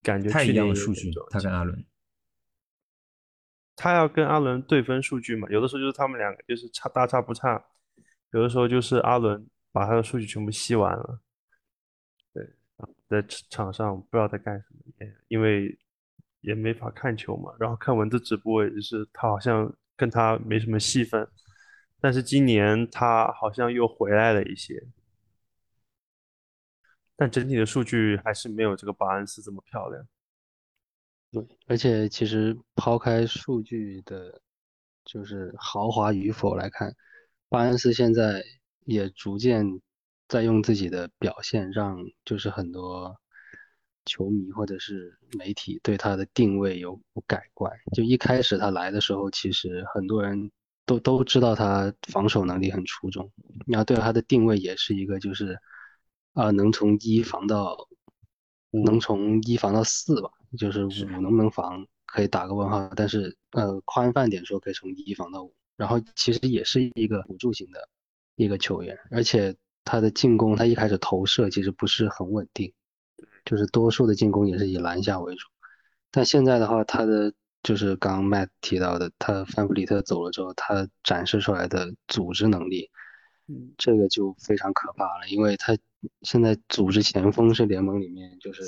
[0.00, 1.10] 感觉太一样的数据。
[1.30, 1.84] 他跟阿伦，
[3.74, 5.48] 他要跟阿伦对分数据嘛？
[5.50, 7.64] 有的时候就是他们两个就是差大差不差，
[8.30, 11.20] 有的时候就是阿伦把他的数据全部吸完了。
[12.32, 12.48] 对，
[13.08, 15.76] 在场上不知道在干什么，因为
[16.44, 17.52] 也没法看球嘛。
[17.58, 19.74] 然后看文字直播也是他好像。
[19.96, 21.24] 跟他没什么戏份，
[22.00, 24.74] 但是今年他好像又回来了一些，
[27.14, 30.04] 但整体的数据还是没有这个巴恩斯这么漂亮。
[31.30, 34.40] 对，而且其实抛开数据的，
[35.04, 36.92] 就是豪华与否来看，
[37.48, 38.42] 巴恩斯现在
[38.86, 39.64] 也逐渐
[40.26, 43.16] 在用自己的表现，让就是很多。
[44.06, 47.72] 球迷或者是媒体对他的定位有改观。
[47.92, 50.50] 就一开始他来的时候，其实很多人
[50.86, 53.30] 都都知道他防守能力很出众，
[53.66, 55.58] 然后对他的定位也是一个就是，
[56.34, 57.76] 啊，能从一防到，
[58.70, 60.90] 能从一防到四吧，就是五
[61.20, 62.90] 能不能防可以打个问号。
[62.94, 67.88] 但是呃，宽泛点说可以从一防到五，然后其实也是一个辅助型的
[68.36, 72.72] 一个球员，而且他的进攻他一开始投射其实不是很稳定。
[73.44, 75.46] 就是多数的进攻也是以篮下为主，
[76.10, 82.90] 但现在的话，他的就是刚刚 Matt 提到的，他范弗里特走了之后，他展示出来的组织能力，
[83.76, 85.76] 这个就非常可怕了，因为他
[86.22, 88.62] 现在组织前锋是联盟里面就是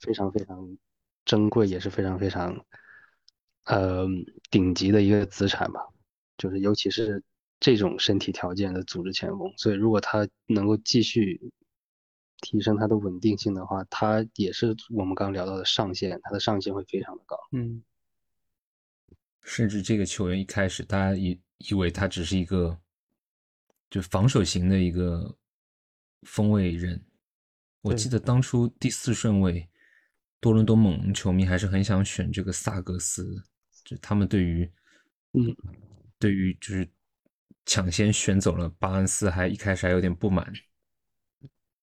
[0.00, 0.78] 非常非常
[1.26, 2.64] 珍贵，也是非常非常
[3.64, 4.06] 呃
[4.50, 5.80] 顶级的一个资产吧，
[6.38, 7.22] 就是尤其是
[7.60, 11.52] 这种身体条件的组织前锋，所以如果他能够继续。
[12.40, 17.36] 提升它的稳定性的话，它也是我们刚聊到的上限，它的上限会非常的高。
[17.52, 17.82] 嗯，
[19.42, 22.78] 甚至这个球员一开始大家以以为他只是一个
[23.90, 25.36] 就防守型的一个
[26.22, 27.02] 锋卫人。
[27.82, 29.68] 我记得当初第四顺位，
[30.40, 33.42] 多伦多猛龙球迷还是很想选这个萨格斯，
[33.84, 34.70] 就他们对于
[35.32, 35.54] 嗯，
[36.18, 36.88] 对于就是
[37.66, 40.52] 抢先选走了巴恩斯，还一开始还有点不满。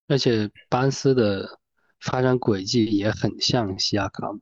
[0.08, 1.60] 而且班斯的
[2.00, 4.42] 发展轨迹也很像西亚卡姆，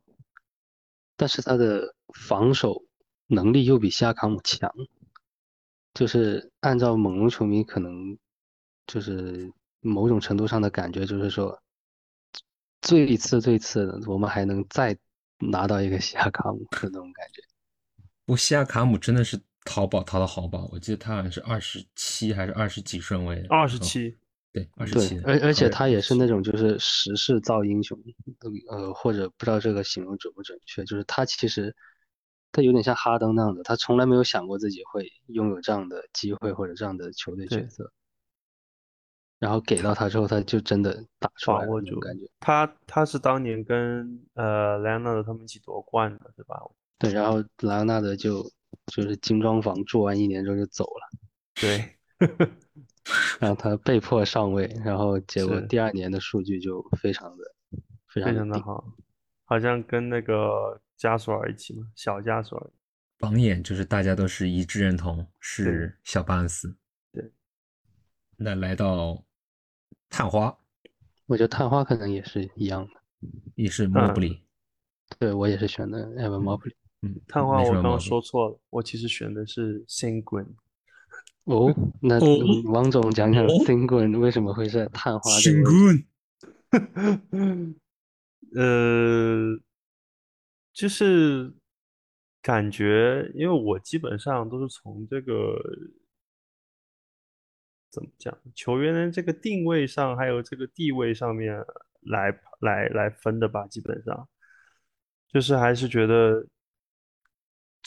[1.16, 2.84] 但是他的防守
[3.28, 4.72] 能力又比西亚卡姆强。
[5.94, 8.18] 就是按照猛龙球迷可能
[8.86, 11.62] 就是某种程度上的感觉，就是说
[12.80, 14.98] 最次最次的，我们还能再
[15.40, 17.42] 拿到一个西亚卡姆的那种感觉。
[18.24, 24.16] 不过西亚卡姆真的是淘宝淘的好宝，我记得他好像是二十七还是二十几顺位的，二十七，
[24.52, 27.98] 对，二十对七，，而而且他也是那种就是时势造英雄，
[28.70, 31.76] 呃，或者不知道这个形容准不准确，就是他其实
[32.52, 37.92] 他有点像哈登那样的，他从来没有想过自己会拥有这样的机会或者这样的球队角色，
[39.38, 42.28] 然后给到他之后，他就真的打出来握住那种感觉。
[42.40, 46.60] 他他是当年跟呃莱昂纳德他们一起夺冠的，对吧？
[46.98, 48.44] 对，然后莱昂纳德就
[48.88, 51.10] 就是精装房住完一年之后就走了，
[51.54, 51.96] 对，
[53.40, 57.44] 然后他被迫上位，然后结果第二年的数据就非常的
[58.08, 58.50] 非非常的顶。
[58.50, 58.94] 常的好，
[59.46, 62.70] 好像跟那个加索尔一起嘛，小加索尔。
[63.18, 66.78] 榜眼就是大家都是一致认同是小巴恩斯。
[67.12, 67.32] 对，
[68.38, 69.24] 那来到
[70.10, 70.58] 探花
[71.26, 72.92] 我觉得探花可能也是一样的，
[73.56, 74.42] 也是莫布里，
[75.20, 76.74] 对我也是选的 Evan Mobley。
[77.02, 80.48] 嗯，探花我刚刚说错了，我其实选的是 Sengun。
[81.46, 82.20] 哦，那
[82.72, 86.06] 王总讲讲哦 Singun 为什么会在探花这个位置？
[86.70, 87.76] 棍，
[88.56, 89.60] 呃，
[90.74, 91.54] 就是
[92.42, 95.60] 感觉，因为我基本上都是从这个
[97.92, 101.56] 怎么讲，球员的这个定位上，还有这个地位上面
[102.02, 104.30] 来来来分的吧，基本上
[105.28, 106.46] 就是还是觉得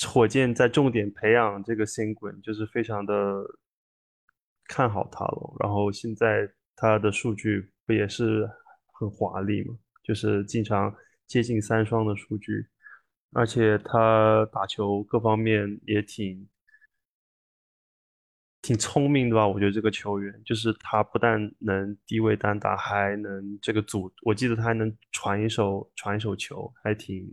[0.09, 3.15] 火箭在重点培养这个 Sengun，就是非常的
[4.67, 5.57] 看好他了。
[5.61, 8.49] 然后现在他的数据不也是
[8.93, 10.95] 很华丽嘛，就是经常
[11.27, 12.67] 接近三双的数据，
[13.33, 16.49] 而且他打球各方面也挺
[18.63, 19.47] 挺聪明的吧？
[19.47, 27.29] 我觉得这个球员就是他不但能低位单打，还能这个组，我记得他还能传一手传一手球，还挺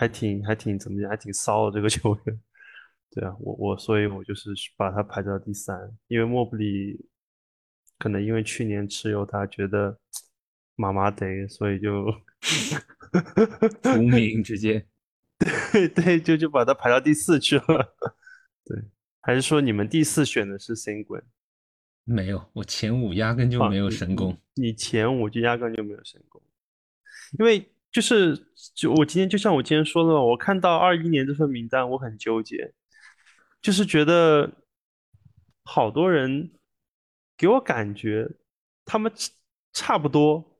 [0.00, 2.40] 还挺还挺怎么讲，还挺骚的这个球员。
[3.10, 7.06] 对啊，我我所以，我就是把他排到第三，因为莫布里
[7.98, 9.98] 可能因为去年持有他，觉得
[10.74, 12.06] 麻麻得，所以就
[13.98, 14.86] 无名直接。
[15.70, 17.94] 对对，就就把他排到第四去了。
[18.64, 18.82] 对，
[19.20, 21.24] 还是说你们第四选的是 Sengun？
[22.04, 24.34] 没有，我前五压根就啊没有你神功。
[24.54, 26.40] 你你前五就压根就没有神功，
[27.38, 28.36] 因为就是
[28.74, 32.72] 就我今天就像我今天说的，我看到二一年这份名单，我很纠结，
[33.60, 34.50] 就是觉得
[35.64, 36.52] 好多人
[37.36, 38.28] 给我感觉
[38.84, 39.12] 他们
[39.72, 40.58] 差不多，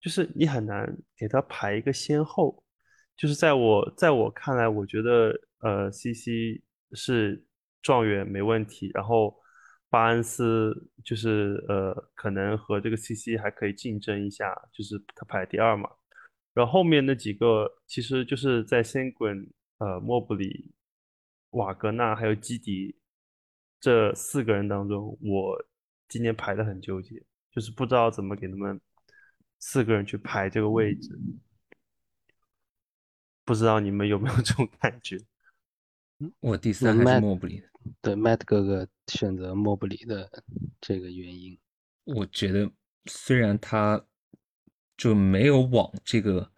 [0.00, 2.64] 就是你很难给他排一个先后。
[3.16, 7.44] 就是在我在我看来，我觉得呃，CC 是
[7.82, 9.36] 状元没问题，然后
[9.90, 15.90] 巴恩斯就是呃，可能和这个 CC 还可以竞争一下，就是他排第二嘛。
[16.52, 20.72] 然后后面那几个其实就是在 Sengun、呃莫布里、
[21.50, 22.96] 瓦格纳还有基迪
[23.80, 25.64] 这四个人当中，我
[26.08, 28.80] 今年排的很纠结，就是不知道怎么给他们
[29.58, 31.18] 四个人去排这个位置。
[33.44, 35.18] 不知道你们有没有 这种感觉？
[36.40, 37.62] 我第三还是莫布里。
[38.02, 40.30] 对 Matt 哥哥选择莫布里的
[40.80, 41.58] 这个原因，
[42.04, 42.70] 我觉得
[43.06, 44.04] 虽然他
[45.00, 46.52] 就没有往这个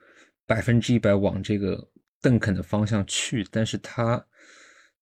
[0.47, 4.27] 百分之一百往这个邓肯的方向去，但是他，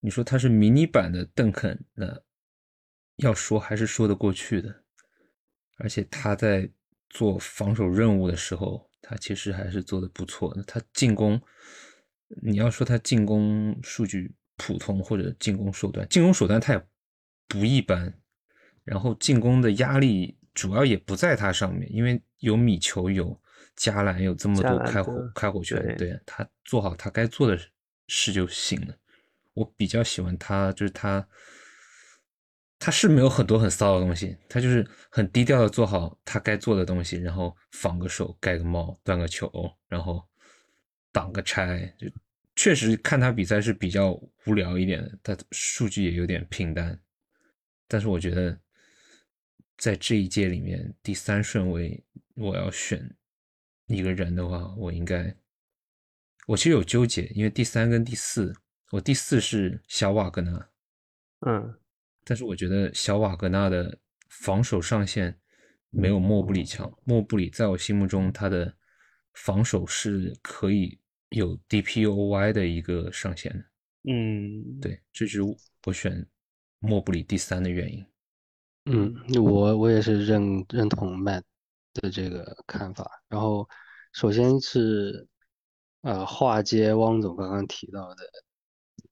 [0.00, 2.20] 你说他是迷你版的邓肯，那
[3.16, 4.84] 要说还是说得过去的。
[5.78, 6.70] 而且他在
[7.08, 10.62] 做防守任务的时候，他其实还是做的不错的。
[10.64, 11.40] 他进攻，
[12.42, 16.86] 你要说他进攻数据普通或者进攻手段，进攻手段他也
[17.48, 18.12] 不一般。
[18.84, 23.40] 然后进攻的压力主要也不在他上面，因为有米球、有
[23.76, 27.58] 加兰，有这么多开火开火权，对对他做好他该做的
[28.08, 28.94] 事就行了。
[29.54, 31.26] 我比较喜欢他，就是他，
[32.78, 39.50] 他是没有很多很骚的东西，他就是很低调的做好他该做的东西，然后防个手、盖个帽、断个球，
[39.88, 40.22] 然后
[41.12, 42.06] 挡个拆，就
[42.56, 44.12] 确实看他比赛是比较
[44.46, 46.98] 无聊一点的，他数据也有点平淡。
[47.88, 48.56] 但是我觉得，
[49.76, 52.02] 在这一届里面，第三顺位
[52.40, 53.14] 我要选
[53.86, 55.36] 一个人的话，我应该，
[56.46, 58.54] 我其实有纠结，因为第三跟第四，
[58.92, 60.70] 我第四是小瓦格纳，
[61.46, 61.78] 嗯，
[62.24, 63.98] 但是我觉得小瓦格纳的
[64.30, 65.38] 防守上限
[65.90, 66.90] 没有莫布里强。
[67.04, 68.74] 莫布里在我心目中，他的
[69.34, 70.98] 防守是可以
[71.28, 73.64] 有 DPOY 的一个上限的。
[74.10, 76.26] 嗯，对，这是我选
[76.78, 78.06] 莫布里第三的原因。
[78.86, 81.42] 嗯，我我也是认认同 Matt
[81.94, 83.22] 的这个看法。
[83.28, 83.68] 然后，
[84.12, 85.28] 首先是
[86.02, 88.24] 呃化接汪总刚刚提到的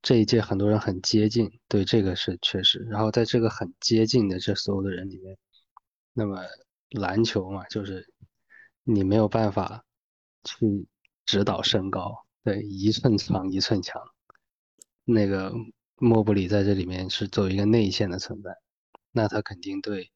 [0.02, 2.78] 这一届很多人很接近，对这个是确实。
[2.90, 5.36] 然后在这个很接近的这所有的人里面，
[6.12, 6.42] 那么
[6.90, 8.12] 篮球嘛，就是
[8.84, 9.84] 你没有办法
[10.44, 10.86] 去
[11.26, 14.00] 指导身高，对，一寸长一寸强。
[15.04, 15.52] 那个
[15.96, 18.56] 莫布里在这里面是作为一个内线的存在，
[19.10, 20.12] 那他肯定对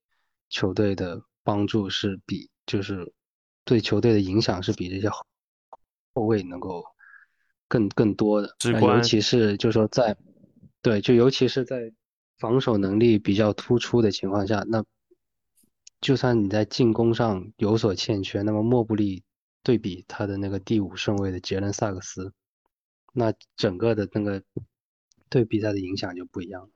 [0.48, 3.12] 球队的帮助是比，就是
[3.64, 6.84] 对球队的影响是比这些后卫能够。
[7.68, 10.14] 更更多的，尤其是就是说在，
[10.82, 11.90] 对，就尤其是在
[12.36, 14.84] 防守能力比较突出的情况下，那
[15.98, 19.24] 就算你在进攻上有所欠缺，那么莫布利
[19.62, 22.34] 对比他的那个第五顺位的杰伦萨克斯，
[23.14, 24.42] 那整个的那个
[25.30, 26.70] 对比赛的影响就不一样了。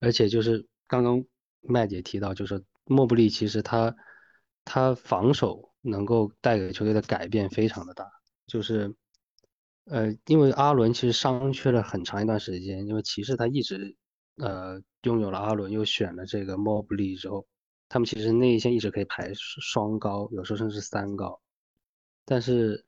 [0.00, 1.22] 而且就是刚刚
[1.60, 3.94] 麦姐提到，就是莫布利其实他
[4.64, 8.10] 他防守能够带给球队的改变非常的大，
[8.46, 8.94] 就是。
[9.86, 13.94] 呃，因为阿伦其实伤缺了很长一段时间，因为骑士他一直
[14.38, 17.46] 呃拥有了阿伦，又选了这个莫布利之后，
[17.90, 21.38] 他们其实内线一直可以排双高，有时候甚至三高。
[22.24, 22.86] 但是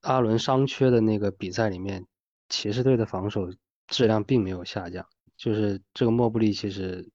[0.00, 2.04] 阿伦伤缺的那个比赛里面，
[2.48, 3.48] 骑士队的防守
[3.86, 5.06] 质量并没有下降，
[5.36, 7.08] 就是这个莫布利其实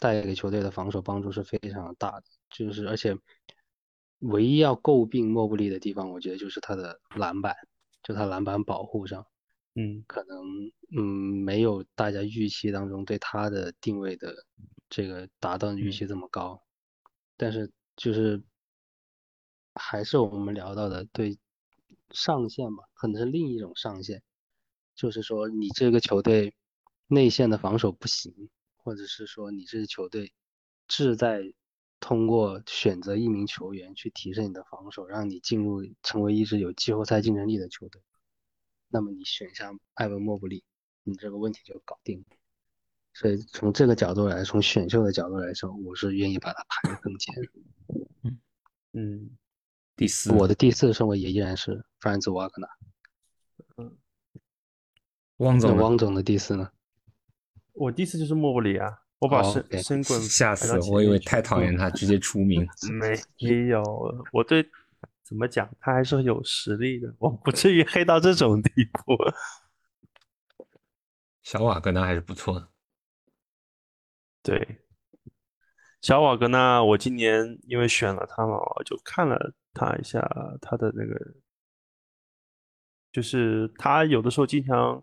[0.00, 3.16] 带给球队的防守帮助是非常大的，就是而且
[4.18, 7.56] 唯一要诟病莫布利的地方，我觉得就是他的篮板。
[8.00, 9.26] 就他篮板保护上，
[9.74, 10.38] 嗯，可能
[10.96, 11.04] 嗯
[11.44, 14.34] 没有大家预期当中对他的定位的
[14.88, 16.62] 这个达到预期这么高，
[17.36, 18.40] 但是就是
[19.74, 21.38] 还是我们聊到的对
[22.12, 24.22] 上限吧，可能是另一种上限，
[24.94, 26.54] 就是说你这个球队
[27.08, 30.32] 内线的防守不行，或者是说你这支球队
[30.86, 31.52] 志在
[32.00, 38.00] 通过选择一名球员去提升你的防守，让你进入成为一支有季后赛竞争力的球队，
[38.88, 40.64] 那么你选上艾文莫布利，
[41.02, 42.36] 你这个问题就搞定了。
[43.14, 47.34] 所以从这个角度来，从选秀的角度来说，我是愿意把它排在更前。
[48.22, 48.38] 嗯
[48.92, 49.30] 嗯，
[49.96, 52.68] 第四，我的第四顺位也依然是弗兰兹瓦格纳。
[53.76, 53.96] 嗯，
[55.38, 56.70] 汪总，汪总的第四呢？
[57.72, 59.02] 我第四就是莫布里啊。
[59.20, 62.64] 我把申申棍吓死了，我以为太讨厌他，直接出名。
[63.00, 63.82] 没有，
[64.32, 64.64] 我对
[65.24, 69.16] 怎么讲，他还是有实力的，我不至于黑到这种地步。
[71.42, 72.68] 小瓦格纳还是不错的。
[74.40, 74.82] 对，
[76.00, 80.20] 小瓦格纳，我今年因为选了他嘛，我就看了他一下
[80.60, 81.18] 他的那个，
[83.10, 85.02] 就是他有的时候经常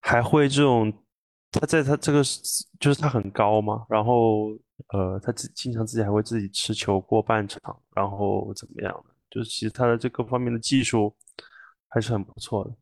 [0.00, 1.03] 还会这种。
[1.60, 2.22] 他在他这个
[2.80, 4.48] 就是他很高嘛，然后
[4.88, 9.14] 呃，他自经常自己还会自己持球过半场，然后怎么样的？
[9.30, 11.14] 就是其实他的这各方面的技术
[11.88, 12.74] 还是很不错的。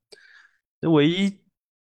[0.81, 1.31] 那唯一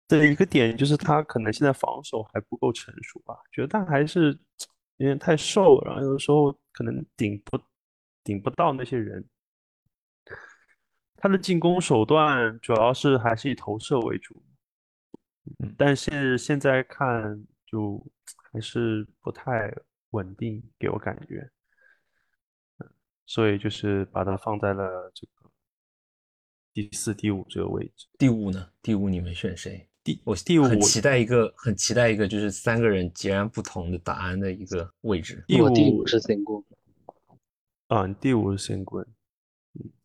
[0.08, 4.38] 的一个点就是他可能现在防守还不够成熟吧，觉得他还是
[4.98, 7.58] 有点太瘦，然后有的时候可能顶不
[8.24, 9.26] 顶不到那些人。
[11.16, 14.44] 他的进攻手段主要是还是以投射为主。
[15.78, 18.04] 但是现在看就
[18.52, 19.72] 还是不太
[20.10, 21.52] 稳定，给我感觉，
[23.26, 25.52] 所以就是把它放在了这个
[26.74, 28.08] 第四、第五这个位置。
[28.18, 28.72] 第五呢？
[28.82, 29.88] 第五你们选谁？
[30.04, 35.44] 第我第五很期待一个，很期待一个，就是三个人截然不同的答案的一个位置。
[35.48, 36.66] 第五第五是 n g
[37.88, 39.06] 啊，第五是 n g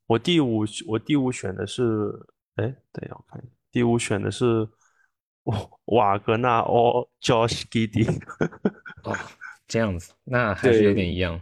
[0.06, 2.10] 我第五我第五选的是，
[2.56, 4.68] 哎，等一下我看一下，第五选的是。
[5.86, 8.06] 瓦格纳哦，Josh Giddey，
[9.04, 9.16] 哦，
[9.66, 11.40] 这样子，那还是有点一样。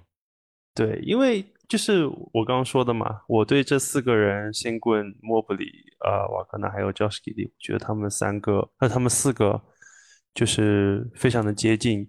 [0.74, 5.66] 对，因为就是我刚刚说的嘛，我对这四个人，新棍、莫布里、
[6.04, 9.61] 呃，瓦格纳还有 Josh Giddey，我觉得他们三个，那他们四个
[10.32, 12.08] 就是非常的接近。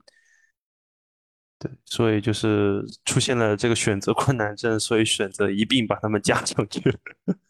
[1.58, 6.82] 对，所以就是出现了这个选择困难症，所以选择一并把他们加上去。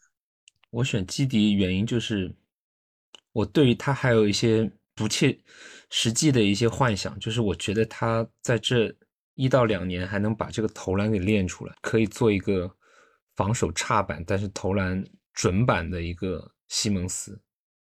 [0.70, 2.34] 我选基迪原因就是。
[3.32, 5.38] 我对于他还有一些不切
[5.90, 8.94] 实际的一些幻想，就是我觉得他在这
[9.34, 12.70] 一到两年还能把这个投篮给练出来，可以做一个
[13.36, 15.02] 防守差板，但是投篮
[15.32, 17.40] 准板的一个西蒙斯。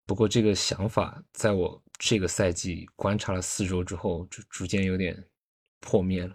[0.06, 5.16] 不过这个想法在我这个赛季观察了四周之后，就逐渐有点
[5.80, 6.34] 破灭了。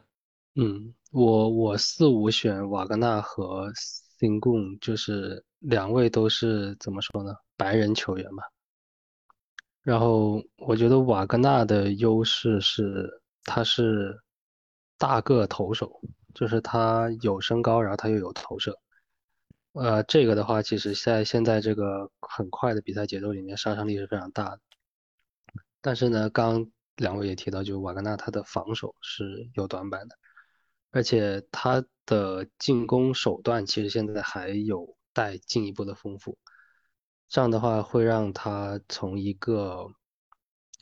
[0.56, 3.72] 嗯，我我四五选瓦格纳和
[4.20, 7.34] 辛贡，就是两位都是怎么说呢？
[7.58, 8.43] 白人球员吧。
[9.84, 14.18] 然后我觉得瓦格纳的优势是他是
[14.98, 16.02] 大个投手，
[16.34, 18.80] 就是他有身高，然后他又有投射。
[19.74, 24.60] 呃，这个的话，其实在现在这个很快的比赛节奏里面，杀伤力是非常大的。
[25.82, 26.66] 但是呢，刚
[26.96, 30.16] 两位也提到，就瓦格纳他的防守是有短板的，
[30.92, 36.38] 而且他的进攻手段其实现在还有待进一步的丰富。
[37.34, 39.88] 这样的话会让他从一个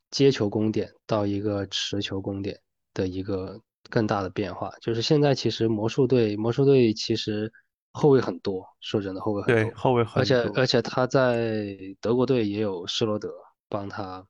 [0.10, 2.60] 接球攻点到一个持球攻点
[2.94, 4.70] 的一个更大的变化。
[4.82, 7.50] 就是现在其实魔术队，魔术队其实
[7.94, 13.32] 后卫很多，说真的后卫很多，对，后卫很多，而且而且他在德国队也有施罗德
[13.70, 14.28] 帮他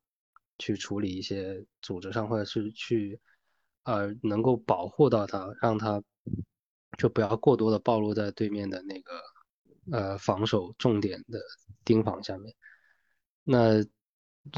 [0.60, 3.20] 去处理一些组织上或者是去
[3.86, 6.00] 呃能够保护到他，让他
[7.00, 9.12] 就不要过多的暴露在对面的那个。
[9.92, 11.40] 呃，防守重点的
[11.84, 12.54] 盯防下面，
[13.44, 13.84] 那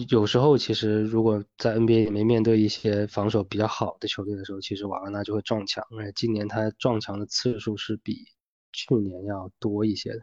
[0.09, 5.85] 有时候其实如果在 NBA 里面面对一些防守比较好的球队的时候，其实瓦格纳就会撞墙。
[5.97, 8.25] 而且今年他撞墙的次数是比
[8.71, 10.21] 去年要多一些的，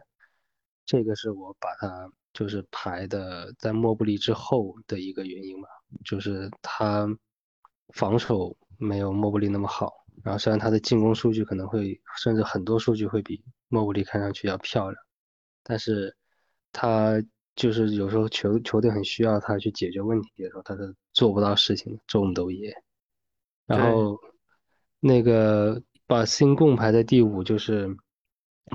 [0.85, 5.67] 这个是我把他就是排的在莫布里之后的一个原因吧，
[6.05, 7.07] 就是他
[7.93, 9.93] 防守没有莫布里那么好。
[10.23, 15.03] 然后虽然他的进攻数据可能会，甚至很多数据会比莫布里看上去要漂亮，
[15.63, 16.15] 但是
[16.73, 17.23] 他
[17.55, 22.75] 就是有时候球球队很需要他去解决问题的时候，他是做不到事情，中斗野。
[23.65, 24.19] 然后
[24.99, 27.87] 那个把新贡排在第五，就是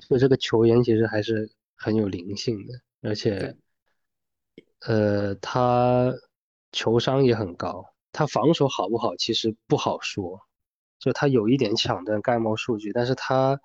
[0.09, 3.55] 就这个球员其实还是很有灵性的，而且
[4.81, 6.15] 呃他
[6.73, 10.41] 球商也很高，他防守好不好其实不好说。
[10.99, 13.61] 就他有一点抢断盖帽数据，但是他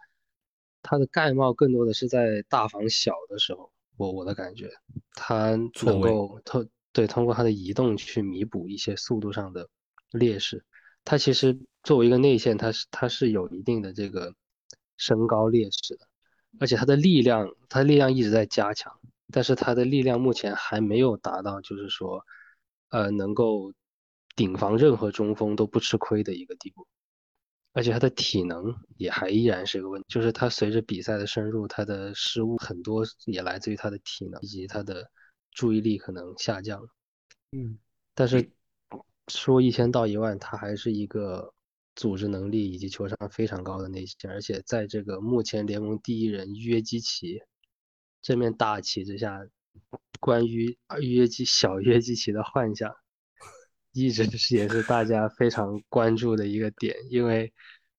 [0.84, 4.70] 他的盖帽更多的是在大防小的时候，我我的感觉，
[5.14, 9.70] 他能够通对通过他的移动去弥补一些速度上的
[10.12, 10.66] 劣势。
[11.04, 14.36] 他其实作为一个内线，他是他是有一定的这个
[14.98, 16.08] 身高劣势的，
[16.60, 19.00] 而且他的力量，他力量一直在加强，
[19.32, 22.26] 但是他的力量目前还没有达到就是说，
[22.90, 23.74] 呃，能够
[24.36, 26.88] 顶防任何中锋都不吃亏的一个地步。
[27.74, 35.10] 而且他的体能也还依然是个问题，就是他随着比赛的深入，他的失误很多也来自于他的体能以及他的
[35.52, 36.86] 注意力可能下降。
[37.52, 37.80] 嗯，
[38.14, 38.52] 但是
[39.28, 41.54] 说一千道一万，他还是一个
[41.96, 47.42] 组织能力以及球商非常高的内线，而且在这个目前联盟第一人约基奇
[48.22, 49.40] 这面大旗之下，
[50.20, 52.94] 关于约基小约基奇的幻想。
[53.94, 57.54] 一直是也是大家非常关注的一个点，因为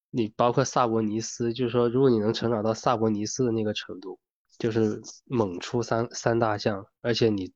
[0.09, 4.19] 你包括萨博尼斯，就是说，如果你能成长到萨博尼斯的那个程度，
[4.57, 7.53] 就是猛出三三大项，而且你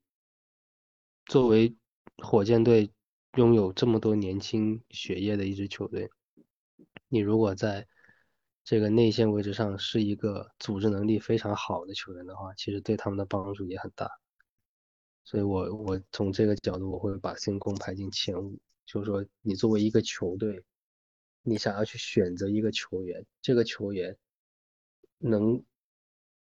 [1.26, 1.76] 作为
[2.18, 2.92] 火箭队
[3.36, 6.10] 拥有这么多年轻血液的一支球队，
[7.08, 7.86] 你如果在
[8.64, 14.10] 这个内线位置上是一个组织能力非常好的球员的话，其实对他们的帮助也很大。
[15.28, 18.58] 所以，我我从这个角度，我会把星空排进前五。
[18.86, 20.64] 就是说，你作为一个球队，
[21.42, 24.16] 你想要去选择一个球员，这个球员
[25.18, 25.62] 能，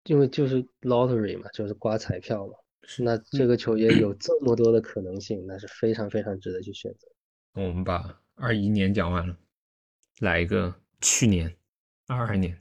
[0.04, 2.54] 因为就是 lottery 嘛，就是刮彩票嘛。
[3.00, 7.06] 那这个球员有这么多的可能性，那是非常非常值得去选择。
[7.52, 9.36] 我们把二一年讲完了，
[10.20, 11.54] 来一个去年
[12.06, 12.58] 二二年，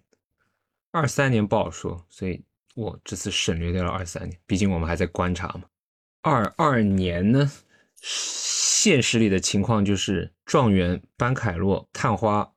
[0.91, 2.43] 二三年不好说，所以
[2.75, 5.63] 我这次省略掉了二三年，毕竟我们还在观察嘛。
[6.21, 7.49] 二二年呢，
[8.01, 12.53] 现实里的情况就是状元班凯洛、探花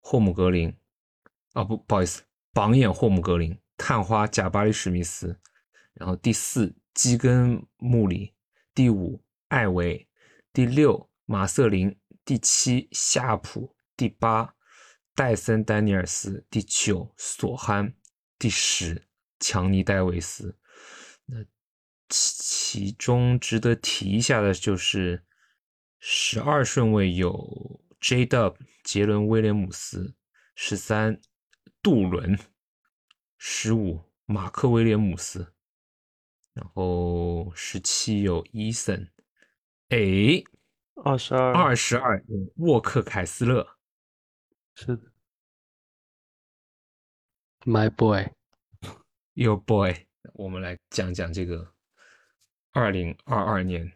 [0.00, 0.76] 霍姆格林，
[1.52, 5.38] 啊不不好意思，榜眼霍姆格林、探花贾巴里史密斯，
[5.92, 8.34] 然后第四基根穆里，
[8.74, 10.08] 第五艾维，
[10.52, 14.54] 第六马瑟林，第七夏普，第八
[15.14, 17.94] 戴森丹尼尔斯，第九索憨，
[18.40, 19.06] 第十
[19.38, 20.58] 强尼戴维斯。
[22.08, 22.14] 那。
[22.74, 25.24] 其中值得提一下的就是
[26.00, 28.26] 十二顺位有 J.
[28.26, 30.16] Dub 杰伦威廉姆斯，
[30.56, 31.20] 十三
[31.80, 32.36] 杜伦，
[33.38, 35.54] 十五马克威廉姆斯，
[36.52, 39.12] 然后十七有伊森，
[39.90, 40.42] 哎，
[41.04, 42.24] 二十二二十二
[42.56, 43.78] 沃克凯斯勒，
[44.74, 45.12] 是的
[47.60, 51.73] ，My boy，Your boy，我们来讲讲这个。
[52.74, 53.92] 二零二二年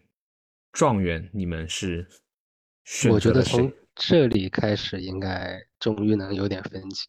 [0.71, 2.09] 状元，你们是
[2.85, 7.09] 选我觉得从这里开始应该终于能有点分歧。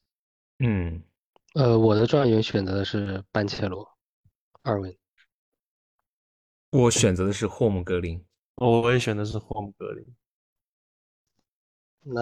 [0.57, 1.03] 嗯，
[1.53, 3.87] 呃，我的状元选择的是班切罗，
[4.63, 4.97] 二位。
[6.71, 10.03] 我选择的是霍姆格林，我也选的是霍姆格林。
[12.01, 12.21] 那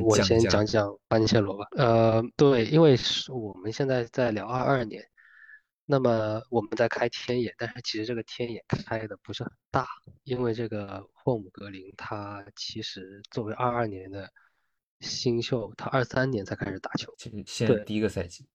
[0.00, 1.66] 我先讲讲班切罗吧。
[1.72, 5.06] 呃，对，因为是我们现在在聊二二年。
[5.90, 9.88] 那么我们在开天眼，但是其实这个天眼开的不是很大，
[10.22, 14.30] 因为这个霍姆格林他其实作为二二年的
[15.00, 18.46] 新秀，他二三年才开始打球，其实现在第一个赛季。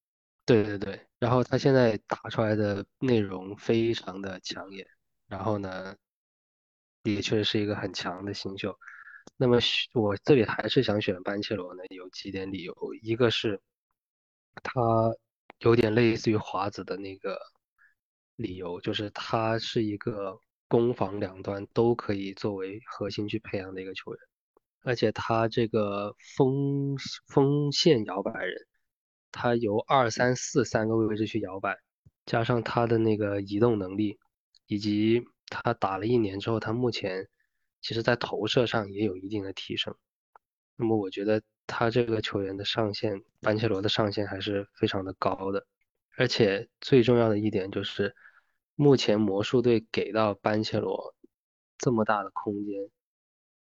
[0.45, 4.85] 对对对，然后他现在打出来的内容非常的抢眼，
[5.25, 5.95] 然后呢，
[7.01, 8.77] 也确实是一个很强的新秀。
[9.37, 9.57] 那么
[9.93, 13.59] 我这里还是想选班切罗呢，有几点理由，一个是
[14.61, 14.81] 他
[15.63, 17.39] 有点类似于华子的那个
[18.35, 24.19] 理由，就是他是一个攻防两端都可以作为核心去培养的一个球员，
[24.83, 26.95] 而且他这个锋
[27.27, 28.55] 锋线摇摆人。
[29.35, 31.75] 他由二三四三个位置去摇摆，
[32.23, 34.19] 加上他的那个移动能力，
[34.67, 37.27] 以及他打了一年之后，他目前
[37.81, 39.95] 其实在投射上也有一定的提升。
[40.75, 45.65] 那么我觉得他这个球员的上限，班切罗的上限还是非常的高的。
[46.17, 48.15] 而且最重要的一点就是，
[48.75, 51.15] 目前魔术队给到班切罗
[51.77, 52.89] 这么大的空间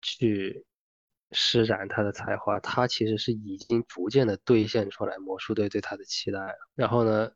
[0.01, 0.65] 去。
[1.35, 6.53] 施展他的才华，他其实是已经逐渐的兑现出来魔术队对他的期待了。
[6.75, 7.31] 然后呢，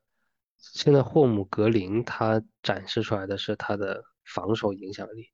[0.59, 5.31] 现在霍姆格林他展示出来的是他的防守影响力，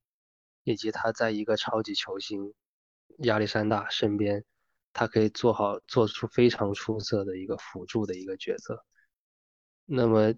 [0.63, 2.53] 以及他在一个超级球星
[3.17, 4.45] 亚历山大身边，
[4.93, 8.85] 他可以做好做出非常出色的一个辅助的一个角色。
[9.85, 10.33] 那么，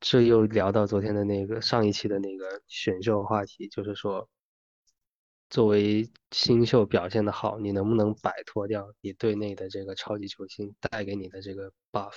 [0.00, 4.28] 这又聊到昨天的那个上一期的那个选秀话题，就是说。
[5.50, 12.14] 作为新秀表现的好，你能不能摆脱掉你队内的这个超级球星带给你的这个 buff？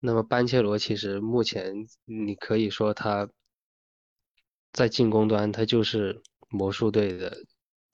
[0.00, 3.28] 那么班切罗其实目前你可以说他
[4.72, 7.44] 在进攻端他就是魔术队的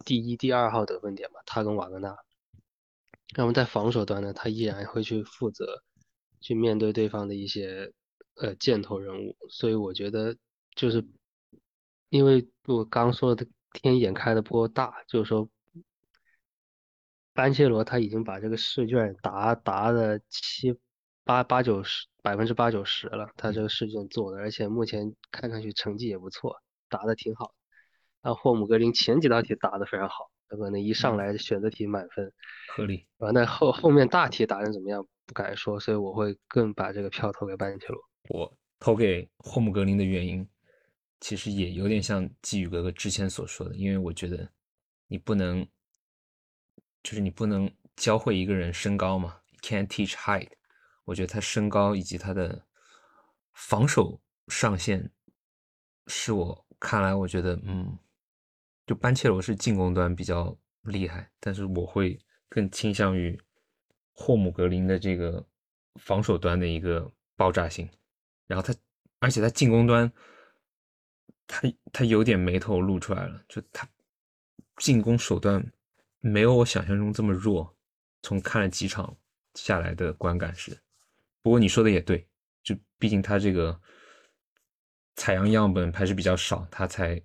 [0.05, 2.17] 第一、第二号得分点嘛，他跟瓦格纳。
[3.37, 5.83] 那么在防守端呢，他依然会去负责
[6.41, 7.93] 去面对对方的一些
[8.37, 10.37] 呃箭头人物，所以我觉得
[10.75, 11.07] 就是
[12.09, 13.47] 因为我刚说的。
[13.73, 15.49] 天眼开的不够大，就是说，
[17.33, 20.77] 班切罗他已经把这个试卷答答的七
[21.23, 27.55] 八八九十百分之八九十了，他这个试卷做的，而且目前看上去成绩也不错，答的挺好。
[28.23, 32.33] 那霍姆格林前几道题答的非常好，可能一上来选择题满分，
[32.75, 33.07] 合理。
[33.19, 38.01] 完那后后面大题答成怎么样不敢说，所以我会更把这个票投给班切罗。
[38.29, 40.49] 我投给霍姆格林的原因。
[41.23, 44.51] 其实也有点像季宇哥哥之前所说的，因为我觉得
[45.07, 45.69] 你不能，
[47.03, 50.49] 就是你不能教会一个人身高嘛，can't teach height。
[51.05, 52.65] 我觉得他身高以及他的
[53.53, 55.11] 防守上限，
[56.07, 57.99] 是我看来我觉得，嗯，
[58.91, 62.19] 就班切罗是进攻端比较厉害，但是我会
[62.49, 63.41] 更倾向于
[64.13, 65.47] 霍姆格林的这个
[66.01, 67.89] 防守端的一个爆炸性，
[68.49, 68.75] 然后他，
[69.21, 70.13] 而且他进攻端。
[71.47, 73.89] 他他有点眉头露出来了，就他
[74.79, 75.65] 进攻手段
[76.19, 77.77] 没有我想象中这么弱。
[78.23, 79.17] 从看了几场
[79.55, 80.77] 下来的观感是，
[81.43, 82.27] 不过你说的也对，
[82.65, 83.81] 就毕竟他这个
[85.15, 87.23] 采样样本还是比较少，他才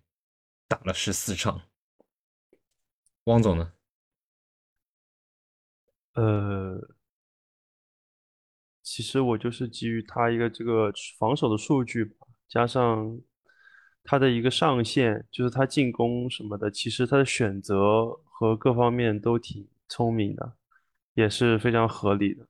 [0.68, 1.62] 打了十四场。
[3.26, 3.74] 汪总呢？
[6.14, 6.96] 呃，
[8.82, 12.16] 其实我就是基于他一个这个防守的数据
[12.48, 13.22] 加上。
[14.08, 20.54] 他的一个上限就是他进攻什么的，其实他的选择和各方面都挺聪明的，
[21.16, 22.46] 也是非常合理的，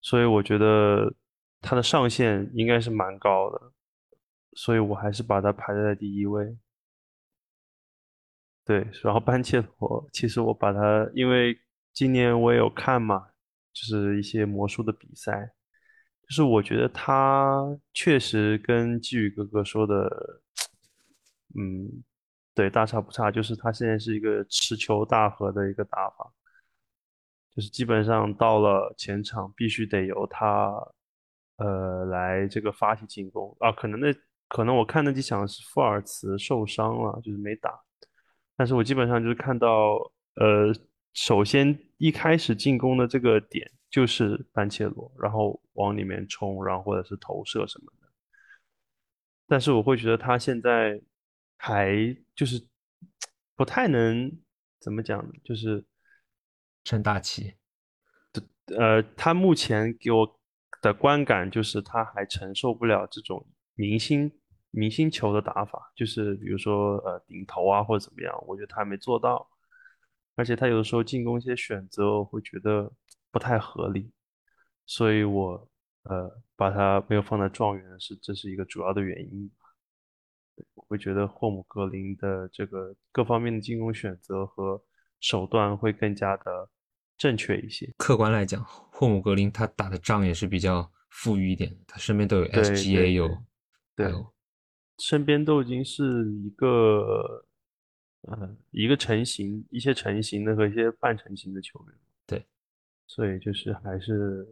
[0.00, 1.12] 所以我觉得
[1.60, 3.72] 他的上限应该是蛮高的，
[4.52, 6.56] 所以我还是把他排在第一位。
[8.64, 11.58] 对，然后班切罗，其实我把他，因为
[11.92, 13.26] 今年我也有看嘛，
[13.72, 15.50] 就是一些魔术的比赛，
[16.28, 20.42] 就是我觉得他确实跟季宇哥哥说的。
[21.56, 22.02] 嗯，
[22.52, 26.32] 对，大差不差，就是他现在是一个持球大核的一个打法，
[27.54, 30.72] 就是基本上到了前场必须得由他，
[31.58, 33.70] 呃，来这个发起进攻啊。
[33.70, 34.12] 可能那
[34.48, 37.70] 可能我看那几场是富尔茨受伤了，就是没打，
[38.56, 39.94] 但是我基本上就是看到，
[40.34, 40.72] 呃，
[41.12, 48.08] 首先一开始进攻的这个点就是班切罗，然后往里面冲，然后或者是投射什么的，
[49.46, 51.00] 但是我会觉得他现在。
[51.56, 51.94] 还
[52.34, 52.62] 就是
[53.56, 54.30] 不太能
[54.80, 55.82] 怎么讲，就是
[56.82, 57.54] 撑大旗。
[58.76, 60.40] 呃，他目前给我
[60.82, 63.46] 的观感就是他还承受不了这种
[63.76, 64.30] 明星
[64.74, 69.48] 明星球的打法，就是比如说呃顶头啊或者怎么样，我觉得他还没做到。
[70.36, 72.90] 而且他有的时候进攻一些选择，我会觉得
[73.30, 74.10] 不太合理，
[74.84, 75.70] 所以我
[76.02, 79.48] 呃把他没有放在状元是这是一个主要的原因。
[80.74, 84.82] 我会觉得霍姆格林的这个各方面的进攻选择和
[85.20, 86.68] 手段会更加的
[87.16, 87.92] 正确一些。
[87.96, 93.28] 客观来讲，霍姆格林他打的仗也是比较富裕一点，他身边都有对 SGA 有，
[93.94, 94.12] 对
[94.98, 97.46] 身边都已经是一个
[98.22, 101.98] 呃一个成型、一些成型的和一些半成型的球员。
[102.26, 102.46] 对，
[103.06, 104.46] 所以就是还是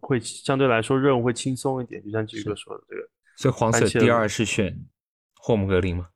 [0.00, 3.08] 会相对来说任务会轻松一点，就像这个说的这个。
[3.36, 4.86] 所以黄色第二是选
[5.36, 6.08] 霍姆格林吗？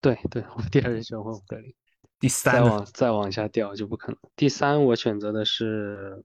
[0.00, 1.74] 对对，我 第二是选霍姆格林，
[2.18, 2.84] 第再三呢往？
[2.86, 4.18] 再往下掉就不可能。
[4.36, 6.24] 第三我选择的是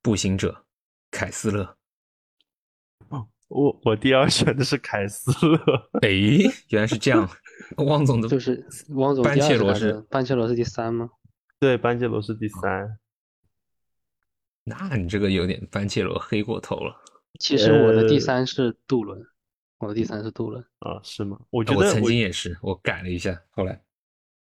[0.00, 0.64] 步行者
[1.10, 1.76] 凯斯勒。
[3.48, 6.38] 我我第二选的是凯斯勒，诶，
[6.68, 7.28] 原来是这样。
[7.78, 11.08] 汪总的就是汪总班第二是切罗是班切罗是第三吗？
[11.58, 12.98] 对，班切罗是第三。
[14.64, 16.94] 那你这个有点班切罗黑过头了。
[17.40, 19.18] 其实我的第呃三是杜伦，
[19.78, 20.62] 我的第三是杜伦。
[20.80, 21.38] 啊，是吗？
[21.50, 23.82] 我觉得我曾经也是，我改了一下，后来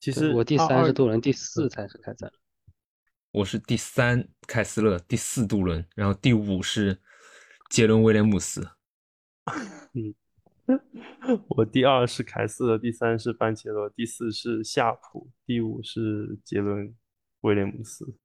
[0.00, 2.32] 其实我第三是杜伦，第四才是凯塞勒。
[3.30, 7.00] 我是第三凯斯勒，第四杜伦，然后第五是
[7.70, 8.68] 杰伦威廉姆斯。
[11.48, 16.94] 我第二是凯斯勒，第三是班切罗，第四是夏普，第五是杰伦
[17.42, 18.16] 威廉姆斯。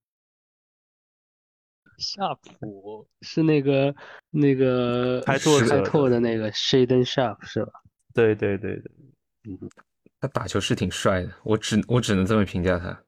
[1.98, 3.96] 夏普是那个
[4.32, 7.72] 那个开拓开拓的那个 Shaden Sharp 是吧？
[8.14, 8.92] 对对对对，
[9.44, 9.70] 嗯
[10.20, 13.04] 他打球是挺帅的，我只我只能这么评价他。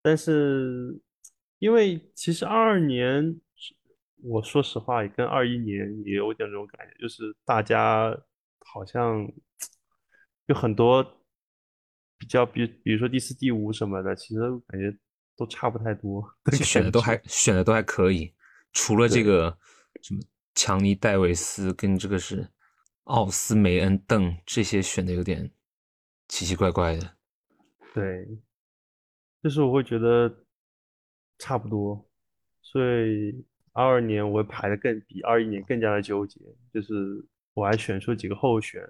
[0.00, 1.00] 但是
[1.58, 3.40] 因为其实二二年，
[4.26, 8.10] 我说实话也跟二一年也有点这种感觉，就是大家
[8.60, 9.30] 好像
[10.46, 11.04] 有很多
[12.16, 14.96] 比较，比比如说第四、第五什么的，其实感觉
[15.36, 18.34] 都差不太多 的其实选的都觉还选的都还可以，
[18.72, 19.58] 除了这对个
[20.00, 20.20] 什么
[20.54, 22.48] 强尼戴维斯跟这个是
[23.04, 25.50] 奥斯梅恩邓这些选的有点
[26.28, 27.16] 奇奇怪怪的。
[27.92, 28.26] 对，
[29.42, 30.46] 就是我会觉得
[31.38, 32.10] 差不多，
[32.62, 33.44] 所以
[33.74, 36.40] 二二年我排的更比二一年更加的纠结，
[36.72, 36.94] 就是
[37.52, 38.82] 我还选出几个候选，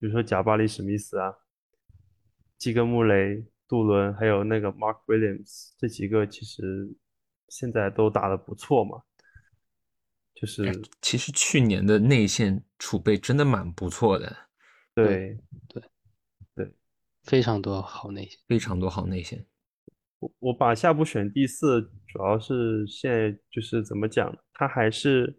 [0.00, 1.32] 比如说贾巴里史密斯啊、
[2.56, 6.96] 基根穆雷、杜伦，还有那个 Mark Williams 这几个，其实
[7.48, 9.02] 现在都打得不错嘛，
[10.34, 14.34] 就是其实去年的内线储备真的蛮不错的，
[14.94, 15.38] 对
[15.68, 15.82] 对
[16.54, 16.74] 对。
[17.24, 18.38] 非常多好内线。
[18.48, 19.46] 非常多好内线。
[20.18, 25.38] 我我把夏普选第四，主要是现在就是怎么讲呢，他还是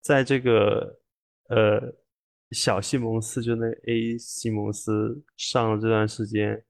[0.00, 1.00] 在这个
[1.48, 1.94] 呃
[2.50, 6.64] 小西蒙斯，就那 A 西蒙斯上了这段时间，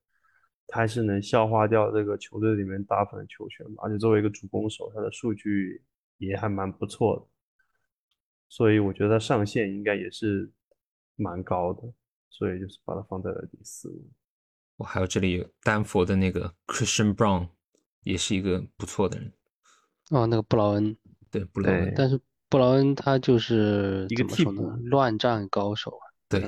[0.66, 5.82] 他还是能消化掉这个球队里面大部分的球权吧，而且作为一个主攻手，他的数据
[6.18, 7.26] 也还蛮不错的，
[8.48, 10.52] 所以我觉得他上限应该也是
[11.16, 11.82] 蛮高的，
[12.28, 13.88] 所以就是把他放在了第四。
[14.76, 17.48] 我还有这里丹佛的那个 Christian Brown，
[18.02, 19.32] 也是一个不错的人。
[20.10, 20.96] 哦，那个布劳恩，
[21.30, 24.86] 对，布劳恩，但是布劳恩他就是一个替怎么说呢补？
[24.86, 26.04] 乱战高手啊。
[26.28, 26.40] 对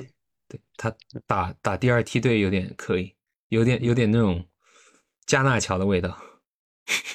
[0.47, 0.95] 对，他
[1.27, 3.15] 打打第二梯队有点可以，
[3.49, 4.45] 有点有点那种
[5.25, 6.17] 加纳乔的味道。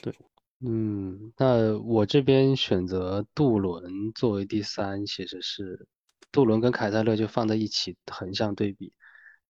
[0.03, 0.14] 对
[0.61, 5.86] 嗯，那我这边选择杜伦作为第三，其实是
[6.32, 8.92] 杜伦跟凯塞勒就放在一起横向对比。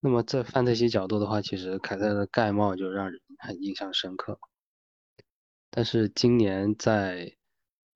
[0.01, 4.39] 那么在范特西角度的话，其实凯塞勒盖帽就让人很印象深刻。
[5.77, 7.37] 但是今年在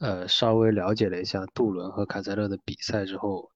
[0.00, 3.50] 呃稍微了解了一下杜伦和凯塞勒的比赛之后，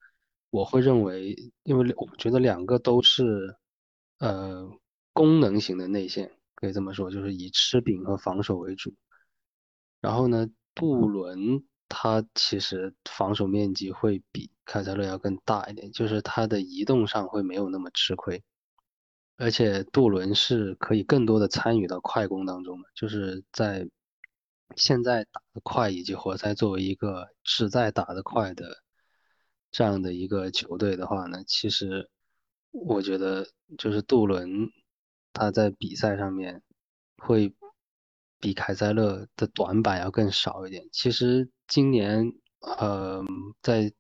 [0.49, 3.55] 我会认为，因为我觉得两个都是
[4.21, 4.67] 呃
[5.13, 8.95] 功能型的内线，可以这么说，就是以吃饼和防守为主。
[10.01, 18.43] 然后呢，杜伦他其实防守面积会比凯塞勒要更大一点，就是他的移动上会没有那么吃亏，
[19.37, 23.87] 而且杜伦是可以更多的参与到快攻当中的，就是在
[24.77, 28.79] 现在打得快以及活塞作为一个只在打得快的
[29.71, 32.11] 这样的一个球队的话呢，其实
[32.71, 33.47] 我觉得
[33.79, 34.71] 就是杜伦
[35.33, 36.63] 他在比赛上面
[37.17, 37.55] 会
[38.41, 40.89] 比凯塞勒的短板要更少一点。
[40.93, 43.25] 其实今年，呃，
[43.63, 43.93] 在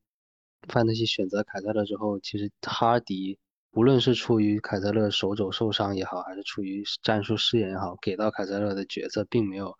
[0.68, 3.38] 范特西选择凯塞勒之后，其实哈迪
[3.72, 9.76] 无论是出于凯塞勒手肘受伤也好，还是出于战术试验也好，给到凯塞勒的角色并没有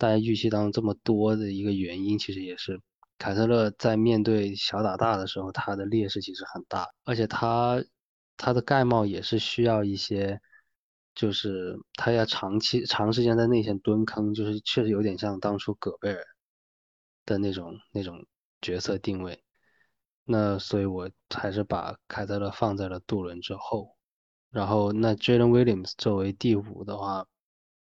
[0.00, 2.80] 大家预期当中这么多的一个原因，其实也是
[3.18, 7.84] 凯特勒在面对小打大的时候，他的劣势其实很大，而且他
[8.36, 10.40] 他的盖帽也是需要一些。
[11.12, 16.24] 就是他要长期长时间在内线蹲坑，就是确实有点像当初戈贝尔
[17.26, 18.24] 的那种那种
[18.62, 19.42] 角色定位。
[20.24, 23.96] 那所以我还是把凯特勒放在了杜伦之后。
[24.50, 27.26] 然后那 Jalen Williams 作为第五的话，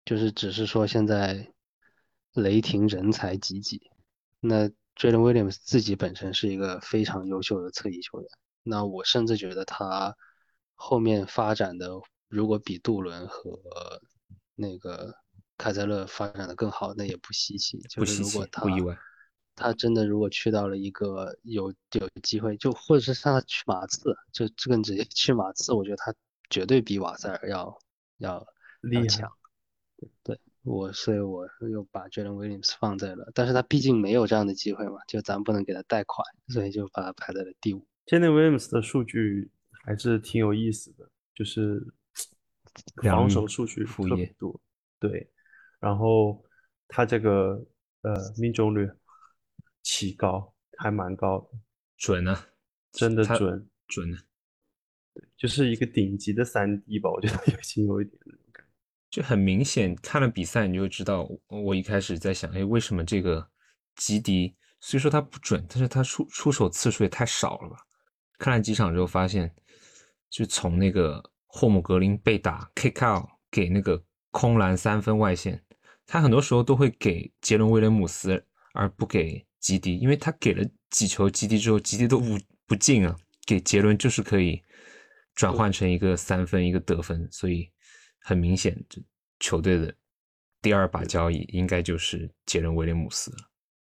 [0.05, 1.51] 就是只是说现在
[2.35, 3.91] 雷霆人才济济。
[4.41, 8.29] 那 Jalen Williams 自己本身是一个非常优秀的侧翼球员。
[8.63, 10.17] 那我甚至觉得他
[10.75, 11.91] 后面发展的
[12.29, 13.59] 如果比杜伦和
[14.55, 15.15] 那个
[15.57, 17.79] 凯塞勒发展的更好，那也不稀奇。
[17.89, 18.97] 就是如果他不意外。
[19.57, 26.13] 他真的如果去到了一个有有机会，就或者是让他去马刺，就这个直接去马刺，我觉得他
[26.51, 27.79] 绝对比瓦塞尔要
[28.19, 28.45] 要
[28.91, 29.31] 要强。
[30.25, 37.87] 对我，所以我又把 Jalen Williams 放在了，但是他毕竟没有这样的机会嘛，就咱不能给他贷款，所以就把他排在了第五。
[38.07, 39.51] Jalen Williams 的数据
[39.85, 41.87] 还是挺有意思的，就是
[43.03, 44.61] 防守数据特别多，
[44.99, 45.31] 对，
[45.79, 46.45] 然后
[46.89, 47.65] 他这个
[48.03, 48.91] 呃命中率。
[49.87, 51.59] 奇高还蛮高的，
[51.99, 52.35] 准呢，
[52.91, 54.17] 真的准准呢，
[55.13, 58.19] 对，就是一个顶级的三 D 吧，我觉得 已经有一点
[59.15, 63.49] 就很明显，看了比赛你就知道，我一开始在想，哎，为什么这个
[63.95, 67.77] 吉迪虽说他不准，但是他出出手次数也太少了吧？
[68.39, 69.55] 看了几场之后发现，
[70.29, 74.03] 就从那个霍姆格林被打 kick out 给那个
[74.33, 75.63] 空篮三分外线，
[76.09, 79.47] 他很多时候都会给杰伦威廉姆斯，而不给。
[79.61, 82.37] 吉迪，因为他给了几球吉迪之后，吉迪都不
[82.67, 83.17] 不进啊。
[83.47, 84.61] 给杰伦就是可以
[85.35, 87.71] 转换成一个三分，一个得分，所以
[88.27, 89.03] 很明显，这
[89.39, 89.95] 球队的
[90.63, 93.37] 第二把交易应该就是杰伦威廉姆斯了。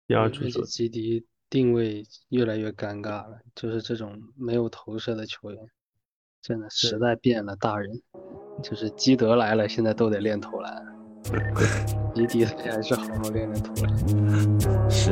[0.07, 5.59] 第二而且基迪定位越来越尴尬了，就是这种没有投射的球员，
[6.41, 8.01] 真的时代变了，大人
[8.63, 10.81] 就是基德来了，现在都得练投篮。
[12.15, 13.93] 基迪还是好好练练投篮。
[14.89, 15.11] 是。